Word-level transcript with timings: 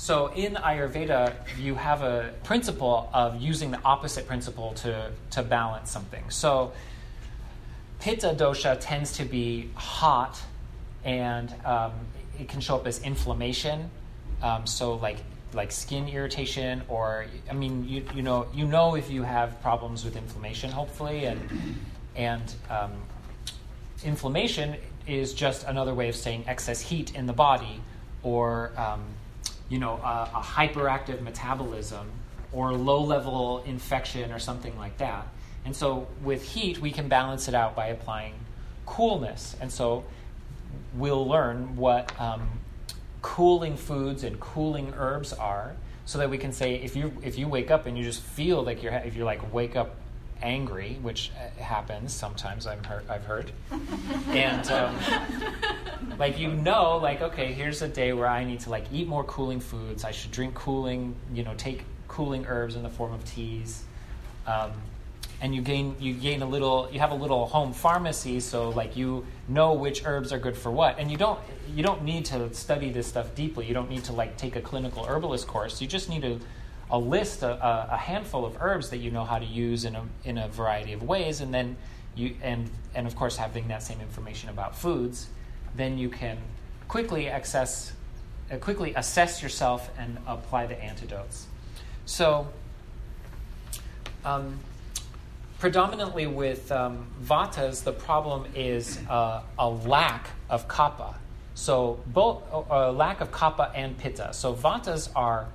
So 0.00 0.28
in 0.28 0.54
Ayurveda, 0.54 1.34
you 1.58 1.74
have 1.74 2.02
a 2.02 2.32
principle 2.44 3.10
of 3.12 3.42
using 3.42 3.72
the 3.72 3.80
opposite 3.84 4.28
principle 4.28 4.72
to, 4.74 5.10
to 5.32 5.42
balance 5.42 5.90
something. 5.90 6.22
So 6.30 6.70
Pitta 7.98 8.28
dosha 8.28 8.78
tends 8.80 9.14
to 9.14 9.24
be 9.24 9.70
hot 9.74 10.40
and 11.02 11.52
um, 11.64 11.90
it 12.38 12.48
can 12.48 12.60
show 12.60 12.76
up 12.76 12.86
as 12.86 13.02
inflammation. 13.02 13.90
Um, 14.40 14.68
so 14.68 14.94
like 14.94 15.16
like 15.52 15.72
skin 15.72 16.08
irritation 16.08 16.82
or 16.86 17.26
I 17.50 17.54
mean 17.54 17.88
you, 17.88 18.04
you 18.14 18.22
know 18.22 18.46
you 18.54 18.68
know 18.68 18.94
if 18.94 19.10
you 19.10 19.24
have 19.24 19.60
problems 19.62 20.04
with 20.04 20.14
inflammation 20.16 20.70
hopefully 20.70 21.24
and 21.24 21.40
and 22.14 22.54
um, 22.70 22.92
inflammation 24.04 24.76
is 25.08 25.34
just 25.34 25.66
another 25.66 25.92
way 25.92 26.08
of 26.08 26.14
saying 26.14 26.44
excess 26.46 26.80
heat 26.80 27.16
in 27.16 27.26
the 27.26 27.32
body 27.32 27.80
or 28.22 28.70
um, 28.76 29.02
you 29.68 29.78
know 29.78 29.94
a, 30.02 30.30
a 30.34 30.40
hyperactive 30.40 31.20
metabolism 31.20 32.10
or 32.52 32.72
low 32.72 33.02
level 33.02 33.62
infection 33.66 34.32
or 34.32 34.38
something 34.38 34.76
like 34.78 34.96
that. 34.98 35.26
And 35.64 35.76
so 35.76 36.06
with 36.22 36.42
heat 36.42 36.78
we 36.78 36.90
can 36.90 37.08
balance 37.08 37.48
it 37.48 37.54
out 37.54 37.76
by 37.76 37.88
applying 37.88 38.34
coolness. 38.86 39.54
And 39.60 39.70
so 39.70 40.04
we'll 40.94 41.26
learn 41.26 41.76
what 41.76 42.18
um, 42.20 42.48
cooling 43.22 43.76
foods 43.76 44.24
and 44.24 44.40
cooling 44.40 44.92
herbs 44.96 45.32
are 45.32 45.74
so 46.04 46.18
that 46.18 46.30
we 46.30 46.38
can 46.38 46.52
say 46.52 46.76
if 46.76 46.96
you 46.96 47.12
if 47.22 47.38
you 47.38 47.48
wake 47.48 47.70
up 47.70 47.84
and 47.86 47.98
you 47.98 48.04
just 48.04 48.22
feel 48.22 48.62
like 48.62 48.82
you're 48.82 48.92
if 48.94 49.14
you 49.14 49.24
like 49.24 49.52
wake 49.52 49.76
up 49.76 49.94
angry 50.42 50.98
which 51.02 51.30
uh, 51.36 51.62
happens 51.62 52.12
sometimes 52.12 52.66
I've 52.66 52.84
heard, 52.84 53.08
I've 53.08 53.24
heard. 53.24 53.52
and 54.28 54.70
um, 54.70 54.96
like 56.18 56.38
you 56.38 56.48
know 56.48 56.98
like 56.98 57.20
okay 57.22 57.52
here's 57.52 57.82
a 57.82 57.88
day 57.88 58.12
where 58.12 58.28
I 58.28 58.44
need 58.44 58.60
to 58.60 58.70
like 58.70 58.84
eat 58.92 59.08
more 59.08 59.24
cooling 59.24 59.60
foods. 59.60 60.04
I 60.04 60.10
should 60.10 60.30
drink 60.30 60.54
cooling 60.54 61.14
you 61.32 61.42
know 61.42 61.54
take 61.56 61.84
cooling 62.06 62.46
herbs 62.46 62.74
in 62.76 62.82
the 62.82 62.90
form 62.90 63.12
of 63.12 63.24
teas. 63.24 63.84
Um, 64.46 64.72
and 65.40 65.54
you 65.54 65.62
gain 65.62 65.94
you 66.00 66.14
gain 66.14 66.42
a 66.42 66.46
little 66.46 66.88
you 66.92 66.98
have 66.98 67.12
a 67.12 67.14
little 67.14 67.46
home 67.46 67.72
pharmacy 67.72 68.40
so 68.40 68.70
like 68.70 68.96
you 68.96 69.24
know 69.46 69.74
which 69.74 70.04
herbs 70.04 70.32
are 70.32 70.38
good 70.38 70.56
for 70.56 70.70
what. 70.70 70.98
And 70.98 71.10
you 71.10 71.16
don't 71.16 71.38
you 71.74 71.82
don't 71.82 72.02
need 72.02 72.24
to 72.26 72.52
study 72.54 72.90
this 72.90 73.06
stuff 73.06 73.34
deeply. 73.34 73.66
You 73.66 73.74
don't 73.74 73.90
need 73.90 74.04
to 74.04 74.12
like 74.12 74.36
take 74.36 74.56
a 74.56 74.60
clinical 74.60 75.04
herbalist 75.04 75.46
course. 75.46 75.80
You 75.80 75.86
just 75.86 76.08
need 76.08 76.24
a, 76.24 76.38
a 76.90 76.98
list 76.98 77.42
a, 77.42 77.92
a 77.92 77.96
handful 77.96 78.44
of 78.44 78.56
herbs 78.60 78.90
that 78.90 78.98
you 78.98 79.10
know 79.10 79.24
how 79.24 79.38
to 79.38 79.44
use 79.44 79.84
in 79.84 79.94
a, 79.94 80.02
in 80.24 80.38
a 80.38 80.48
variety 80.48 80.92
of 80.92 81.02
ways 81.02 81.40
and 81.40 81.52
then 81.52 81.76
you 82.14 82.34
and 82.42 82.70
and 82.94 83.06
of 83.06 83.14
course 83.14 83.36
having 83.36 83.68
that 83.68 83.82
same 83.82 84.00
information 84.00 84.48
about 84.48 84.76
foods 84.76 85.28
then 85.76 85.98
you 85.98 86.08
can 86.08 86.38
quickly 86.88 87.28
access 87.28 87.92
uh, 88.50 88.56
quickly 88.56 88.94
assess 88.94 89.42
yourself 89.42 89.90
and 89.98 90.18
apply 90.26 90.66
the 90.66 90.82
antidotes 90.82 91.46
so 92.06 92.48
um, 94.24 94.58
predominantly 95.58 96.26
with 96.26 96.70
um, 96.70 97.06
vatas, 97.22 97.82
the 97.82 97.92
problem 97.92 98.46
is 98.54 98.98
uh, 99.08 99.42
a 99.58 99.68
lack 99.68 100.28
of 100.48 100.68
kapha. 100.68 101.14
So 101.54 102.00
both 102.06 102.42
a 102.70 102.92
lack 102.92 103.20
of 103.20 103.32
kapha 103.32 103.72
and 103.74 103.98
pitta. 103.98 104.32
So 104.32 104.54
vatas 104.54 105.10
are 105.16 105.48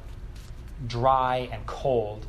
dry 0.88 1.50
and 1.52 1.66
cold. 1.66 2.26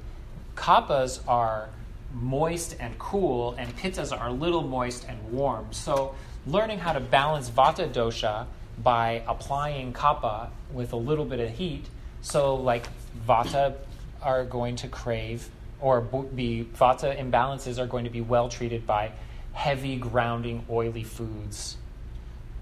Kaphas 0.56 1.20
are 1.26 1.68
moist 2.12 2.76
and 2.78 2.98
cool, 2.98 3.54
and 3.58 3.76
pittas 3.76 4.16
are 4.18 4.28
a 4.28 4.32
little 4.32 4.62
moist 4.62 5.06
and 5.08 5.32
warm. 5.32 5.72
So 5.72 6.14
learning 6.46 6.78
how 6.78 6.92
to 6.92 7.00
balance 7.00 7.50
vata 7.50 7.90
dosha 7.92 8.46
by 8.82 9.22
applying 9.26 9.92
kapha 9.92 10.48
with 10.72 10.92
a 10.92 10.96
little 10.96 11.24
bit 11.24 11.40
of 11.40 11.50
heat. 11.50 11.86
So 12.22 12.54
like 12.54 12.86
vata 13.26 13.74
are 14.22 14.44
going 14.44 14.76
to 14.76 14.88
crave 14.88 15.48
or 15.80 16.00
be 16.00 16.66
vata 16.76 17.18
imbalances 17.18 17.78
are 17.78 17.86
going 17.86 18.04
to 18.04 18.10
be 18.10 18.20
well 18.20 18.48
treated 18.48 18.86
by 18.86 19.12
heavy 19.52 19.96
grounding 19.96 20.64
oily 20.70 21.04
foods 21.04 21.76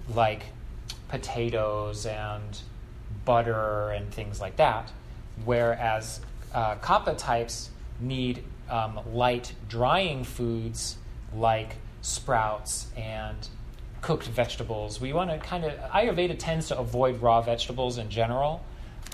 like 0.08 0.42
potatoes 1.08 2.04
and 2.04 2.60
butter 3.24 3.90
and 3.90 4.12
things 4.12 4.40
like 4.40 4.56
that 4.56 4.90
whereas 5.44 6.20
uh, 6.54 6.74
kapha 6.76 7.16
types 7.16 7.70
need 8.00 8.42
um, 8.70 8.98
light 9.12 9.54
drying 9.68 10.24
foods 10.24 10.96
like 11.34 11.76
sprouts 12.00 12.88
and 12.96 13.48
cooked 14.00 14.26
vegetables 14.26 15.00
we 15.00 15.12
want 15.12 15.30
to 15.30 15.38
kind 15.38 15.64
of 15.64 15.72
ayurveda 15.90 16.36
tends 16.38 16.68
to 16.68 16.78
avoid 16.78 17.20
raw 17.22 17.40
vegetables 17.40 17.98
in 17.98 18.10
general 18.10 18.64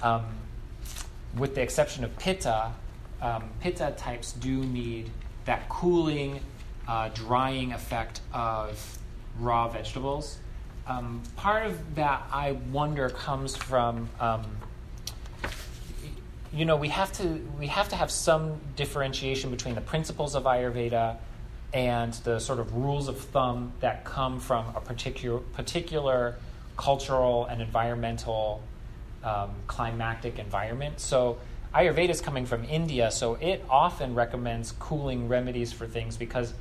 um, 0.03 0.25
with 1.37 1.55
the 1.55 1.61
exception 1.61 2.05
of 2.05 2.17
pitta 2.19 2.73
um, 3.21 3.51
pitta 3.61 3.93
types 3.97 4.33
do 4.33 4.65
need 4.65 5.11
that 5.45 5.69
cooling, 5.69 6.41
uh, 6.87 7.09
drying 7.15 7.73
effect 7.73 8.21
of 8.33 8.99
raw 9.41 9.69
vegetables. 9.69 10.39
Um, 10.87 11.23
part 11.37 11.67
of 11.67 11.95
that, 11.97 12.23
I 12.33 12.53
wonder, 12.73 13.11
comes 13.11 13.57
from 13.57 14.09
um, 14.21 14.45
you 16.53 16.65
know 16.65 16.77
we 16.77 16.89
have 16.89 17.13
to 17.13 17.41
we 17.59 17.67
have 17.67 17.89
to 17.91 17.97
have 17.97 18.11
some 18.11 18.61
differentiation 18.77 19.51
between 19.51 19.75
the 19.75 19.81
principles 19.81 20.35
of 20.35 20.45
Ayurveda 20.45 21.17
and 21.73 22.15
the 22.25 22.39
sort 22.39 22.59
of 22.59 22.75
rules 22.75 23.09
of 23.09 23.19
thumb 23.19 23.73
that 23.81 24.05
come 24.05 24.41
from 24.41 24.67
a 24.75 24.81
particular 24.81 25.39
particular 25.39 26.37
cultural 26.77 27.45
and 27.47 27.61
environmental 27.61 28.63
um, 29.25 29.51
climactic 29.67 30.39
environment. 30.39 31.01
So 31.01 31.39
Ayurveda 31.75 32.11
is 32.11 32.21
coming 32.21 32.47
from 32.47 32.65
India, 32.65 33.11
so 33.11 33.35
it 33.35 33.65
often 33.69 34.15
recommends 34.15 34.73
cooling 34.73 35.29
remedies 35.29 35.73
for 35.73 35.87
things 35.87 36.17
because 36.17 36.55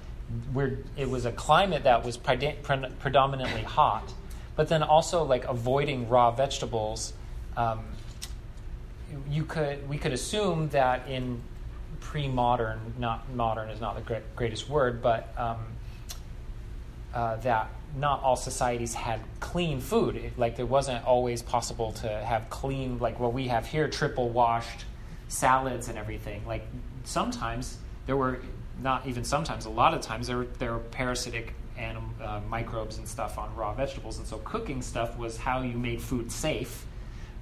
we're, 0.53 0.79
it 0.97 1.09
was 1.09 1.25
a 1.25 1.31
climate 1.31 1.83
that 1.83 2.03
was 2.03 2.17
pre- 2.17 2.55
pre- 2.61 2.89
predominantly 2.99 3.63
hot, 3.63 4.11
but 4.57 4.67
then 4.67 4.83
also 4.83 5.23
like 5.23 5.45
avoiding 5.45 6.09
raw 6.09 6.31
vegetables. 6.31 7.13
Um, 7.55 7.85
you 9.29 9.45
could 9.45 9.87
we 9.89 9.97
could 9.97 10.13
assume 10.13 10.69
that 10.69 11.07
in 11.07 11.41
pre-modern, 11.99 12.79
not 12.97 13.29
modern 13.33 13.69
is 13.69 13.81
not 13.81 13.95
the 13.95 14.01
great, 14.01 14.35
greatest 14.35 14.69
word, 14.69 15.01
but 15.01 15.33
um, 15.37 15.57
uh, 17.13 17.35
that 17.37 17.69
not 17.97 18.21
all 18.21 18.35
societies 18.35 18.93
had 18.93 19.19
clean 19.39 19.79
food. 19.79 20.15
It, 20.15 20.37
like 20.37 20.55
there 20.55 20.65
wasn't 20.65 21.05
always 21.05 21.41
possible 21.41 21.91
to 21.93 22.07
have 22.07 22.49
clean, 22.49 22.99
like 22.99 23.19
what 23.19 23.33
we 23.33 23.47
have 23.47 23.65
here, 23.65 23.87
triple 23.87 24.29
washed 24.29 24.85
salads 25.27 25.89
and 25.89 25.97
everything. 25.97 26.45
Like 26.45 26.65
sometimes 27.03 27.77
there 28.05 28.17
were 28.17 28.39
not 28.81 29.07
even 29.07 29.23
sometimes 29.23 29.65
a 29.65 29.69
lot 29.69 29.93
of 29.93 30.01
times 30.01 30.27
there 30.27 30.37
were, 30.37 30.47
there 30.59 30.73
were 30.73 30.79
parasitic 30.79 31.53
anim, 31.77 32.13
uh, 32.21 32.41
microbes 32.47 32.97
and 32.97 33.07
stuff 33.07 33.37
on 33.37 33.53
raw 33.55 33.73
vegetables, 33.73 34.17
and 34.17 34.27
so 34.27 34.37
cooking 34.39 34.81
stuff 34.81 35.17
was 35.17 35.37
how 35.37 35.61
you 35.61 35.77
made 35.77 36.01
food 36.01 36.31
safe. 36.31 36.85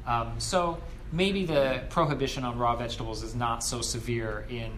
Um, 0.07 0.33
so 0.39 0.77
maybe 1.15 1.45
the 1.45 1.81
prohibition 1.89 2.43
on 2.43 2.57
raw 2.57 2.75
vegetables 2.75 3.23
is 3.23 3.33
not 3.33 3.63
so 3.63 3.81
severe 3.81 4.45
in 4.49 4.71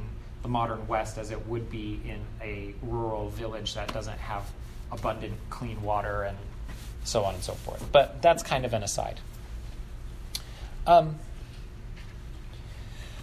the 0.44 0.48
modern 0.48 0.88
West 0.88 1.18
as 1.18 1.32
it 1.32 1.48
would 1.48 1.70
be 1.70 2.00
in 2.06 2.22
a 2.42 2.74
rural 2.84 3.30
village 3.30 3.74
that 3.74 3.92
doesn't 3.92 4.20
have 4.20 4.44
abundant 4.92 5.34
clean 5.50 5.82
water 5.82 6.24
and 6.24 6.38
so 7.04 7.26
on 7.26 7.34
and 7.34 7.44
so 7.44 7.54
forth. 7.54 7.84
But 7.92 8.22
that's 8.22 8.44
kind 8.44 8.66
of 8.66 8.74
an 8.74 8.84
aside. 8.84 9.20
Um, 10.86 11.16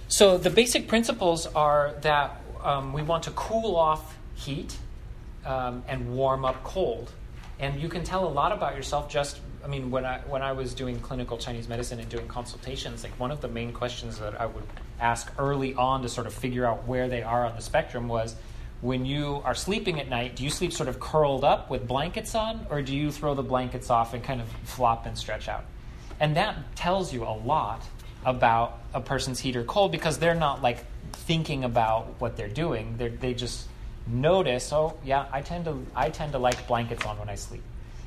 so 0.08 0.36
the 0.36 0.50
basic 0.50 0.88
principles 0.88 1.46
are 1.46 1.94
that 2.02 2.40
um, 2.62 2.92
we 2.92 3.02
want 3.02 3.24
to 3.24 3.30
cool 3.30 3.76
off 3.76 4.16
heat 4.34 4.76
um, 5.46 5.84
and 5.86 6.16
warm 6.16 6.44
up 6.44 6.62
cold. 6.64 7.12
And 7.60 7.80
you 7.80 7.88
can 7.88 8.02
tell 8.02 8.26
a 8.26 8.28
lot 8.28 8.52
about 8.52 8.74
yourself 8.74 9.08
just, 9.08 9.40
I 9.64 9.66
mean, 9.66 9.90
when 9.90 10.04
I, 10.04 10.18
when 10.28 10.42
I 10.42 10.52
was 10.52 10.74
doing 10.74 11.00
clinical 11.00 11.38
Chinese 11.38 11.68
medicine 11.68 11.98
and 11.98 12.08
doing 12.08 12.28
consultations, 12.28 13.02
like 13.02 13.18
one 13.18 13.30
of 13.30 13.40
the 13.40 13.48
main 13.48 13.72
questions 13.72 14.18
that 14.18 14.38
I 14.38 14.44
would 14.44 14.64
ask 15.00 15.32
early 15.38 15.74
on 15.74 16.02
to 16.02 16.08
sort 16.08 16.26
of 16.26 16.34
figure 16.34 16.66
out 16.66 16.86
where 16.86 17.08
they 17.08 17.22
are 17.22 17.46
on 17.46 17.56
the 17.56 17.62
spectrum 17.62 18.06
was 18.06 18.36
when 18.82 19.06
you 19.06 19.40
are 19.44 19.54
sleeping 19.54 19.98
at 19.98 20.08
night, 20.10 20.36
do 20.36 20.44
you 20.44 20.50
sleep 20.50 20.70
sort 20.70 20.90
of 20.90 21.00
curled 21.00 21.42
up 21.44 21.70
with 21.70 21.88
blankets 21.88 22.34
on, 22.34 22.66
or 22.68 22.82
do 22.82 22.94
you 22.94 23.10
throw 23.10 23.34
the 23.34 23.42
blankets 23.42 23.88
off 23.88 24.12
and 24.12 24.22
kind 24.22 24.42
of 24.42 24.48
flop 24.64 25.06
and 25.06 25.16
stretch 25.16 25.48
out? 25.48 25.64
And 26.20 26.36
that 26.36 26.76
tells 26.76 27.10
you 27.10 27.24
a 27.24 27.32
lot 27.32 27.82
about 28.26 28.80
a 28.92 29.00
person's 29.00 29.40
heat 29.40 29.56
or 29.56 29.64
cold 29.64 29.92
because 29.92 30.18
they're 30.18 30.34
not 30.34 30.60
like 30.60 30.84
thinking 31.12 31.64
about 31.64 32.20
what 32.20 32.36
they're 32.36 32.48
doing. 32.48 32.96
They're, 32.98 33.08
they 33.08 33.32
just 33.32 33.66
notice, 34.06 34.70
oh 34.74 34.98
yeah, 35.02 35.24
I 35.32 35.40
tend 35.40 35.64
to 35.64 35.86
I 35.96 36.10
tend 36.10 36.32
to 36.32 36.38
like 36.38 36.66
blankets 36.66 37.06
on 37.06 37.18
when 37.18 37.30
I 37.30 37.36
sleep. 37.36 37.62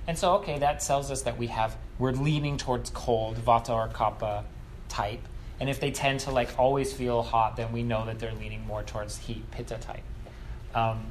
And 0.07 0.18
so 0.18 0.36
okay, 0.36 0.59
that 0.59 0.80
tells 0.80 1.12
us 1.12 1.24
that 1.24 1.38
we 1.38 1.48
have 1.48 1.75
we're 2.00 2.13
leaning 2.13 2.57
towards 2.57 2.89
cold, 2.92 3.38
vata 3.38 3.69
or 3.69 3.89
kapha 3.89 4.44
type. 4.88 5.21
And 5.59 5.69
if 5.69 5.80
they 5.80 5.92
tend 5.92 6.21
to 6.21 6.31
like 6.31 6.57
always 6.57 6.94
feel 6.94 7.24
hot, 7.24 7.57
then 7.57 7.71
we 7.71 7.83
know 7.83 8.06
that 8.06 8.19
they're 8.19 8.33
leaning 8.33 8.65
more 8.65 8.83
towards 8.83 9.18
heat, 9.18 9.50
pitta 9.51 9.77
type. 9.77 10.04
Um, 10.74 11.06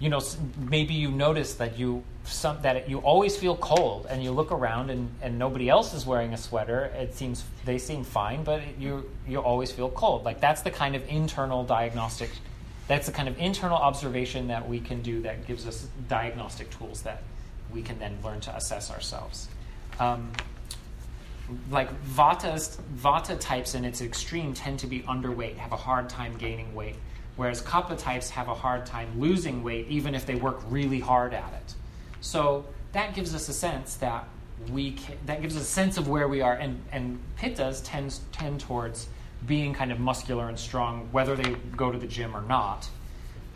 you 0.00 0.08
know, 0.08 0.20
maybe 0.58 0.94
you 0.94 1.10
notice 1.10 1.54
that 1.54 1.78
you 1.78 2.02
some, 2.24 2.60
that 2.62 2.88
you 2.88 2.98
always 2.98 3.36
feel 3.36 3.56
cold, 3.56 4.06
and 4.08 4.22
you 4.22 4.30
look 4.30 4.50
around 4.50 4.90
and, 4.90 5.10
and 5.20 5.38
nobody 5.38 5.68
else 5.68 5.94
is 5.94 6.06
wearing 6.06 6.32
a 6.32 6.38
sweater. 6.38 6.84
It 6.96 7.14
seems 7.14 7.44
they 7.64 7.78
seem 7.78 8.02
fine, 8.02 8.42
but 8.42 8.62
you 8.78 9.10
you 9.28 9.40
always 9.40 9.70
feel 9.70 9.90
cold. 9.90 10.24
Like 10.24 10.40
that's 10.40 10.62
the 10.62 10.70
kind 10.70 10.96
of 10.96 11.06
internal 11.08 11.64
diagnostic. 11.64 12.30
That's 12.88 13.06
the 13.06 13.12
kind 13.12 13.28
of 13.28 13.38
internal 13.38 13.76
observation 13.76 14.48
that 14.48 14.68
we 14.68 14.80
can 14.80 15.02
do 15.02 15.22
that 15.22 15.46
gives 15.46 15.66
us 15.66 15.86
diagnostic 16.08 16.70
tools 16.70 17.02
that 17.02 17.22
we 17.72 17.82
can 17.82 17.98
then 17.98 18.18
learn 18.24 18.40
to 18.40 18.56
assess 18.56 18.90
ourselves. 18.90 19.48
Um, 19.98 20.32
like 21.70 21.90
Vata's, 22.04 22.78
Vata 22.96 23.38
types 23.38 23.74
in 23.74 23.84
its 23.84 24.00
extreme 24.00 24.54
tend 24.54 24.78
to 24.80 24.86
be 24.86 25.00
underweight, 25.00 25.56
have 25.56 25.72
a 25.72 25.76
hard 25.76 26.08
time 26.08 26.36
gaining 26.36 26.74
weight, 26.74 26.96
whereas 27.36 27.62
Kapha 27.62 27.98
types 27.98 28.30
have 28.30 28.48
a 28.48 28.54
hard 28.54 28.86
time 28.86 29.18
losing 29.18 29.62
weight 29.62 29.88
even 29.88 30.14
if 30.14 30.26
they 30.26 30.36
work 30.36 30.60
really 30.68 31.00
hard 31.00 31.34
at 31.34 31.52
it. 31.52 31.74
So 32.20 32.66
that 32.92 33.14
gives 33.14 33.34
us 33.34 33.48
a 33.48 33.52
sense 33.52 33.96
that 33.96 34.28
we 34.70 34.92
can, 34.92 35.16
that 35.26 35.42
gives 35.42 35.56
us 35.56 35.62
a 35.62 35.66
sense 35.66 35.96
of 35.96 36.08
where 36.08 36.28
we 36.28 36.40
are, 36.40 36.54
and, 36.54 36.80
and 36.92 37.18
Pittas 37.38 37.80
tends 37.84 38.20
tend 38.32 38.60
towards 38.60 39.08
being 39.46 39.72
kind 39.72 39.90
of 39.90 39.98
muscular 39.98 40.48
and 40.48 40.58
strong, 40.58 41.08
whether 41.12 41.34
they 41.34 41.56
go 41.76 41.90
to 41.90 41.98
the 41.98 42.06
gym 42.06 42.36
or 42.36 42.42
not. 42.42 42.88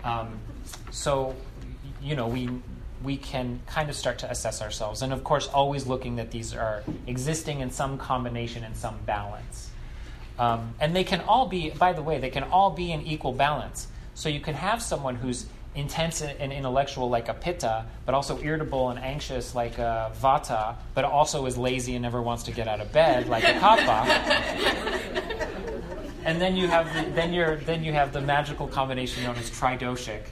Um, 0.03 0.39
so, 0.91 1.35
you 2.03 2.17
know, 2.17 2.27
we 2.27 2.49
we 3.05 3.17
can 3.17 3.61
kind 3.67 3.91
of 3.91 3.95
start 3.95 4.19
to 4.19 4.31
assess 4.31 4.63
ourselves. 4.63 5.03
And 5.03 5.13
of 5.13 5.23
course, 5.23 5.47
always 5.47 5.87
looking 5.87 6.17
that 6.17 6.31
these 6.31 6.55
are 6.55 6.83
existing 7.07 7.61
in 7.61 7.71
some 7.71 7.99
combination 7.99 8.65
and 8.65 8.77
some 8.77 8.97
balance. 9.07 9.71
Um, 10.39 10.75
and 10.81 10.97
they 10.97 11.05
can 11.05 11.21
all 11.21 11.47
be, 11.47 11.71
by 11.71 11.93
the 11.93 12.03
way, 12.03 12.19
they 12.19 12.31
can 12.31 12.43
all 12.45 12.71
be 12.71 12.91
in 12.93 13.03
equal 13.03 13.33
balance. 13.33 13.87
So 14.15 14.29
you 14.29 14.41
can 14.41 14.55
have 14.55 14.83
someone 14.83 15.17
who's 15.17 15.47
intense 15.75 16.23
and 16.23 16.53
intellectual 16.53 17.09
like 17.09 17.29
a 17.29 17.35
pitta, 17.35 17.85
but 18.07 18.15
also 18.15 18.41
irritable 18.41 18.91
and 18.91 18.99
anxious 18.99 19.55
like 19.55 19.79
a 19.79 20.13
vata, 20.21 20.77
but 20.95 21.05
also 21.05 21.47
is 21.47 21.59
lazy 21.59 21.95
and 21.95 22.03
never 22.03 22.23
wants 22.23 22.45
to 22.45 22.53
get 22.53 22.69
out 22.69 22.81
of 22.81 22.93
bed 22.93 23.29
like 23.29 23.45
a 23.45 23.55
kapha. 23.61 24.07
and 26.25 26.41
then 26.41 26.57
you 26.57 26.69
have 26.69 26.93
the, 26.95 27.11
then 27.11 27.33
you're 27.33 27.57
then 27.57 27.83
you 27.83 27.93
have 27.93 28.13
the 28.13 28.21
magical 28.21 28.69
combination 28.69 29.25
known 29.25 29.37
as 29.37 29.51
tridoshic. 29.51 30.23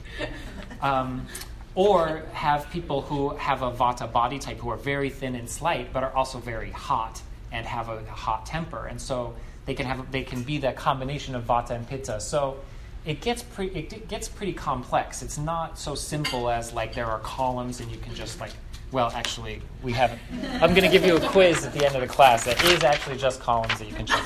Um, 0.81 1.27
or 1.75 2.23
have 2.33 2.69
people 2.69 3.01
who 3.01 3.35
have 3.35 3.61
a 3.61 3.71
vata 3.71 4.11
body 4.11 4.39
type 4.39 4.59
who 4.59 4.69
are 4.69 4.77
very 4.77 5.09
thin 5.09 5.35
and 5.35 5.49
slight 5.49 5.91
but 5.91 6.03
are 6.03 6.13
also 6.13 6.37
very 6.37 6.71
hot 6.71 7.21
and 7.51 7.65
have 7.65 7.89
a 7.89 8.03
hot 8.05 8.45
temper. 8.45 8.87
And 8.87 8.99
so 8.99 9.35
they 9.65 9.73
can 9.73 9.85
have 9.85 10.11
they 10.11 10.23
can 10.23 10.43
be 10.43 10.57
that 10.59 10.75
combination 10.75 11.35
of 11.35 11.43
vata 11.45 11.71
and 11.71 11.87
pitta. 11.87 12.19
So 12.19 12.59
it 13.05 13.21
gets 13.21 13.43
pretty 13.43 13.79
it 13.79 14.07
gets 14.07 14.27
pretty 14.27 14.53
complex. 14.53 15.21
It's 15.21 15.37
not 15.37 15.79
so 15.79 15.95
simple 15.95 16.49
as 16.49 16.73
like 16.73 16.93
there 16.93 17.07
are 17.07 17.19
columns 17.19 17.79
and 17.79 17.91
you 17.91 17.97
can 17.97 18.13
just 18.13 18.39
like 18.39 18.51
well 18.93 19.11
actually 19.15 19.59
we 19.81 19.91
haven't 19.91 20.21
i'm 20.61 20.69
going 20.69 20.83
to 20.83 20.87
give 20.87 21.03
you 21.03 21.17
a 21.17 21.29
quiz 21.29 21.65
at 21.65 21.73
the 21.73 21.83
end 21.83 21.95
of 21.95 22.01
the 22.01 22.07
class 22.07 22.45
that 22.45 22.63
is 22.63 22.83
actually 22.83 23.17
just 23.17 23.41
columns 23.41 23.77
that 23.79 23.89
you 23.89 23.95
can 23.95 24.05
check. 24.05 24.23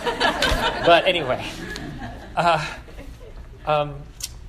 But 0.86 1.08
anyway 1.08 1.50
uh, 2.36 2.64
um, 3.66 3.96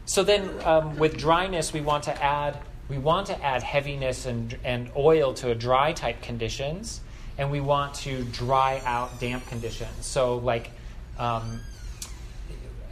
so 0.06 0.24
then 0.24 0.50
um, 0.64 0.96
with 0.98 1.16
dryness 1.16 1.72
we 1.72 1.80
want 1.80 2.02
to 2.04 2.22
add 2.22 2.58
we 2.88 2.98
want 2.98 3.26
to 3.26 3.44
add 3.44 3.62
heaviness 3.62 4.26
and, 4.26 4.56
and 4.64 4.90
oil 4.96 5.34
to 5.34 5.50
a 5.50 5.54
dry 5.54 5.92
type 5.92 6.22
conditions, 6.22 7.00
and 7.36 7.50
we 7.50 7.60
want 7.60 7.94
to 7.94 8.24
dry 8.24 8.80
out 8.84 9.20
damp 9.20 9.46
conditions. 9.46 10.06
So, 10.06 10.38
like, 10.38 10.70
um, 11.18 11.60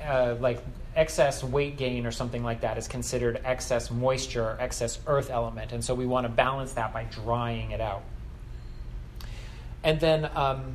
uh, 0.05 0.37
like 0.39 0.63
excess 0.95 1.43
weight 1.43 1.77
gain 1.77 2.07
or 2.07 2.11
something 2.11 2.43
like 2.43 2.61
that 2.61 2.79
is 2.79 2.89
considered 2.89 3.41
excess 3.45 3.91
moisture 3.91 4.45
or 4.45 4.57
excess 4.61 4.99
earth 5.07 5.31
element, 5.31 5.73
and 5.73 5.83
so 5.83 5.95
we 5.95 6.07
want 6.07 6.27
to 6.27 6.33
balance 6.33 6.75
that 6.75 6.93
by 6.93 7.05
drying 7.05 7.71
it 7.71 7.81
out. 7.81 8.03
And 9.83 9.99
then 10.01 10.29
um, 10.35 10.75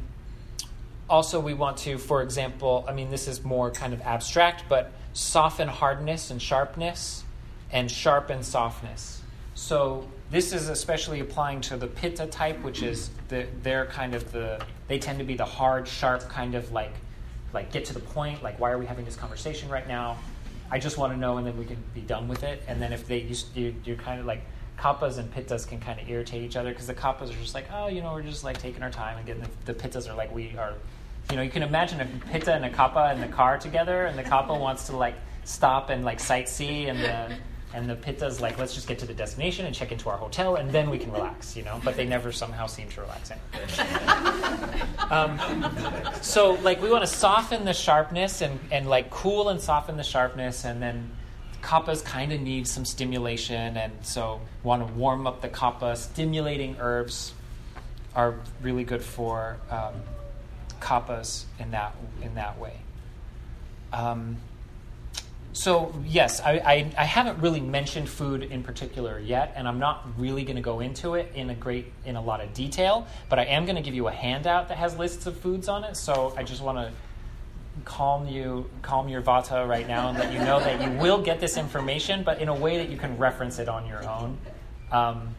also, 1.10 1.40
we 1.40 1.54
want 1.54 1.78
to, 1.78 1.98
for 1.98 2.24
example, 2.24 2.86
I 2.88 2.94
mean, 2.94 3.12
this 3.12 3.28
is 3.28 3.44
more 3.44 3.70
kind 3.70 3.94
of 3.94 4.02
abstract, 4.02 4.64
but 4.70 4.92
soften 5.14 5.68
hardness 5.68 6.32
and 6.32 6.42
sharpness 6.42 7.24
and 7.72 7.90
sharpen 7.90 8.44
softness. 8.44 9.22
So 9.54 10.08
this 10.30 10.54
is 10.54 10.70
especially 10.70 11.20
applying 11.20 11.62
to 11.62 11.78
the 11.78 11.88
pitta 11.88 12.28
type, 12.28 12.62
which 12.64 12.82
is 12.84 13.10
the 13.28 13.48
they're 13.64 13.86
kind 13.86 14.16
of 14.16 14.32
the 14.32 14.64
they 14.88 15.00
tend 15.00 15.20
to 15.20 15.26
be 15.26 15.36
the 15.36 15.46
hard, 15.46 15.88
sharp 15.88 16.28
kind 16.30 16.56
of 16.56 16.72
like 16.72 16.94
like 17.54 17.72
get 17.72 17.86
to 17.86 17.94
the 17.94 18.00
point. 18.00 18.42
Like 18.44 18.60
why 18.60 18.72
are 18.72 18.78
we 18.78 18.86
having 18.86 19.06
this 19.06 19.16
conversation 19.16 19.70
right 19.70 19.88
now? 19.88 20.18
I 20.70 20.80
just 20.80 20.98
want 20.98 21.12
to 21.12 21.20
know, 21.20 21.38
and 21.38 21.46
then 21.46 21.58
we 21.58 21.66
can 21.66 21.78
be 21.94 22.02
done 22.02 22.30
with 22.30 22.44
it. 22.44 22.64
And 22.68 22.82
then 22.82 22.94
if 22.94 23.08
they 23.08 23.20
you, 23.20 23.36
you 23.56 23.76
you're 23.84 23.98
kind 23.98 24.20
of 24.20 24.26
like 24.26 24.42
kaphas 24.80 25.18
and 25.18 25.32
pittas 25.34 25.68
can 25.68 25.80
kind 25.80 26.00
of 26.00 26.10
irritate 26.10 26.42
each 26.42 26.56
other 26.56 26.70
because 26.70 26.88
the 26.88 26.94
kaphas 26.94 27.30
are 27.30 27.40
just 27.40 27.54
like 27.54 27.66
oh 27.72 27.88
you 27.88 28.02
know 28.02 28.14
we're 28.14 28.24
just 28.24 28.44
like 28.44 28.58
taking 28.58 28.82
our 28.82 28.90
time 28.90 29.16
and 29.18 29.28
getting 29.28 29.44
the, 29.44 29.50
the 29.66 29.74
pittas 29.74 30.10
are 30.10 30.16
like 30.16 30.34
we 30.34 30.56
are 30.58 30.74
you 31.30 31.36
know 31.36 31.44
you 31.44 31.52
can 31.52 31.62
imagine 31.62 32.02
a 32.02 32.06
pitta 32.32 32.54
and 32.54 32.66
a 32.66 32.70
kapha 32.70 33.14
in 33.14 33.22
the 33.22 33.28
car 33.28 33.60
together 33.60 34.06
and 34.06 34.18
the 34.18 34.24
kapha 34.24 34.60
wants 34.60 34.88
to 34.88 34.98
like 34.98 35.14
stop 35.44 35.92
and 35.92 36.04
like 36.04 36.18
sightsee 36.18 36.90
and 36.90 37.00
the 37.00 37.36
and 37.74 37.90
the 37.90 37.96
pitta's 37.96 38.42
like, 38.42 38.58
let's 38.58 38.74
just 38.74 38.88
get 38.88 39.00
to 39.00 39.06
the 39.06 39.14
destination 39.14 39.66
and 39.66 39.74
check 39.74 39.92
into 39.92 40.10
our 40.10 40.18
hotel, 40.18 40.56
and 40.56 40.70
then 40.72 40.90
we 40.90 40.98
can 40.98 41.12
relax, 41.12 41.56
you 41.56 41.64
know. 41.64 41.80
But 41.84 41.96
they 41.96 42.06
never 42.06 42.32
somehow 42.32 42.68
seem 42.68 42.90
to 42.90 43.02
relax. 43.02 43.32
um, 45.12 45.40
so, 46.22 46.54
like, 46.64 46.82
we 46.82 46.90
want 46.90 47.04
to 47.04 47.08
soften 47.08 47.66
the 47.66 47.74
sharpness 47.74 48.42
and, 48.42 48.60
and 48.72 48.88
like 48.88 49.10
cool 49.10 49.50
and 49.50 49.60
soften 49.60 49.98
the 49.98 50.04
sharpness, 50.04 50.66
and 50.66 50.82
then 50.82 51.10
kaphas 51.62 52.04
kind 52.04 52.34
of 52.34 52.42
need 52.42 52.68
some 52.68 52.86
stimulation, 52.86 53.78
and 53.78 53.94
so 54.02 54.42
want 54.64 54.86
to 54.86 54.94
warm 54.94 55.26
up 55.26 55.42
the 55.42 55.50
kapha. 55.50 55.96
Stimulating 55.96 56.76
herbs 56.80 57.34
are 58.16 58.36
really 58.62 58.84
good 58.84 59.04
for 59.04 59.58
um, 59.70 59.94
kaphas 60.82 61.46
in 61.60 61.72
that 61.72 61.96
in 62.22 62.36
that 62.36 62.60
way. 62.60 62.74
Um, 63.94 64.38
so 65.54 65.94
yes, 66.06 66.40
I, 66.40 66.52
I, 66.54 66.92
I, 66.98 67.04
haven't 67.04 67.40
really 67.40 67.60
mentioned 67.60 68.08
food 68.08 68.44
in 68.44 68.64
particular 68.64 69.20
yet, 69.20 69.54
and 69.56 69.68
I'm 69.68 69.80
not 69.80 70.08
really 70.18 70.44
going 70.44 70.56
to 70.56 70.62
go 70.62 70.80
into 70.80 71.16
it 71.16 71.32
in 71.36 71.50
a 71.50 71.56
great 71.56 71.92
in 72.06 72.16
a 72.16 72.22
lot 72.22 72.42
of 72.42 72.54
detail. 72.54 73.06
But 73.30 73.40
I 73.40 73.46
am 73.46 73.66
going 73.66 73.76
to 73.76 73.82
give 73.82 73.94
you 73.94 74.08
a 74.08 74.12
handout 74.12 74.70
that 74.70 74.78
has 74.78 74.98
lists 74.98 75.26
of 75.26 75.38
foods 75.38 75.68
on 75.68 75.84
it. 75.84 75.98
So 75.98 76.34
I 76.38 76.44
just 76.44 76.62
want 76.62 76.78
to 76.78 76.92
calm 77.84 78.28
you, 78.28 78.70
calm 78.82 79.10
your 79.10 79.22
vata 79.22 79.68
right 79.68 79.88
now, 79.88 80.10
and 80.10 80.18
let 80.18 80.32
you 80.32 80.40
know 80.40 80.60
that 80.60 80.82
you 80.82 80.98
will 81.00 81.22
get 81.22 81.40
this 81.40 81.58
information, 81.58 82.24
but 82.24 82.40
in 82.40 82.48
a 82.48 82.56
way 82.56 82.78
that 82.78 82.90
you 82.90 82.98
can 82.98 83.18
reference 83.18 83.60
it 83.60 83.68
on 83.68 83.86
your 83.86 84.08
own. 84.08 84.38
Um, 84.92 85.36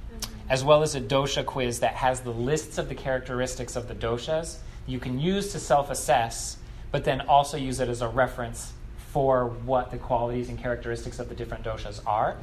as 0.49 0.62
well 0.62 0.82
as 0.82 0.94
a 0.94 1.00
dosha 1.00 1.47
quiz 1.47 1.81
that 1.81 1.94
has 1.94 2.20
the 2.20 2.32
lists 2.32 2.76
of 2.76 2.88
the 2.88 2.94
characteristics 2.94 3.76
of 3.76 3.88
the 3.88 3.94
doshas 3.94 4.58
you 4.87 4.99
can 4.99 5.19
use 5.19 5.53
to 5.53 5.58
self-assess, 5.58 6.56
but 6.91 7.05
then 7.05 7.20
also 7.23 7.56
use 7.56 7.81
it 7.81 7.89
as 7.89 8.03
a 8.03 8.08
reference 8.08 8.72
for 9.12 9.48
what 9.66 9.90
the 9.90 9.98
qualities 9.98 10.48
and 10.48 10.58
characteristics 10.58 11.19
of 11.19 11.28
the 11.28 11.34
different 11.34 11.62
doshas 11.62 12.00
are. 12.06 12.38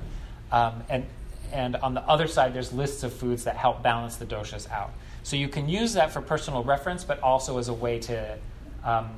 Um, 0.51 0.83
and, 0.87 1.05
and 1.51 1.75
on 1.77 1.95
the 1.95 2.01
other 2.01 2.27
side, 2.27 2.53
there's 2.53 2.71
lists 2.71 3.01
of 3.03 3.11
foods 3.11 3.45
that 3.45 3.57
help 3.57 3.81
balance 3.81 4.17
the 4.17 4.25
doshas 4.25 4.69
out. 4.69 4.91
So 5.23 5.35
you 5.35 5.47
can 5.47 5.67
use 5.67 5.93
that 5.93 6.11
for 6.11 6.21
personal 6.21 6.63
reference, 6.63 7.03
but 7.03 7.19
also 7.21 7.57
as 7.57 7.69
a 7.69 7.73
way 7.73 7.97
to 8.01 8.37
um, 8.83 9.09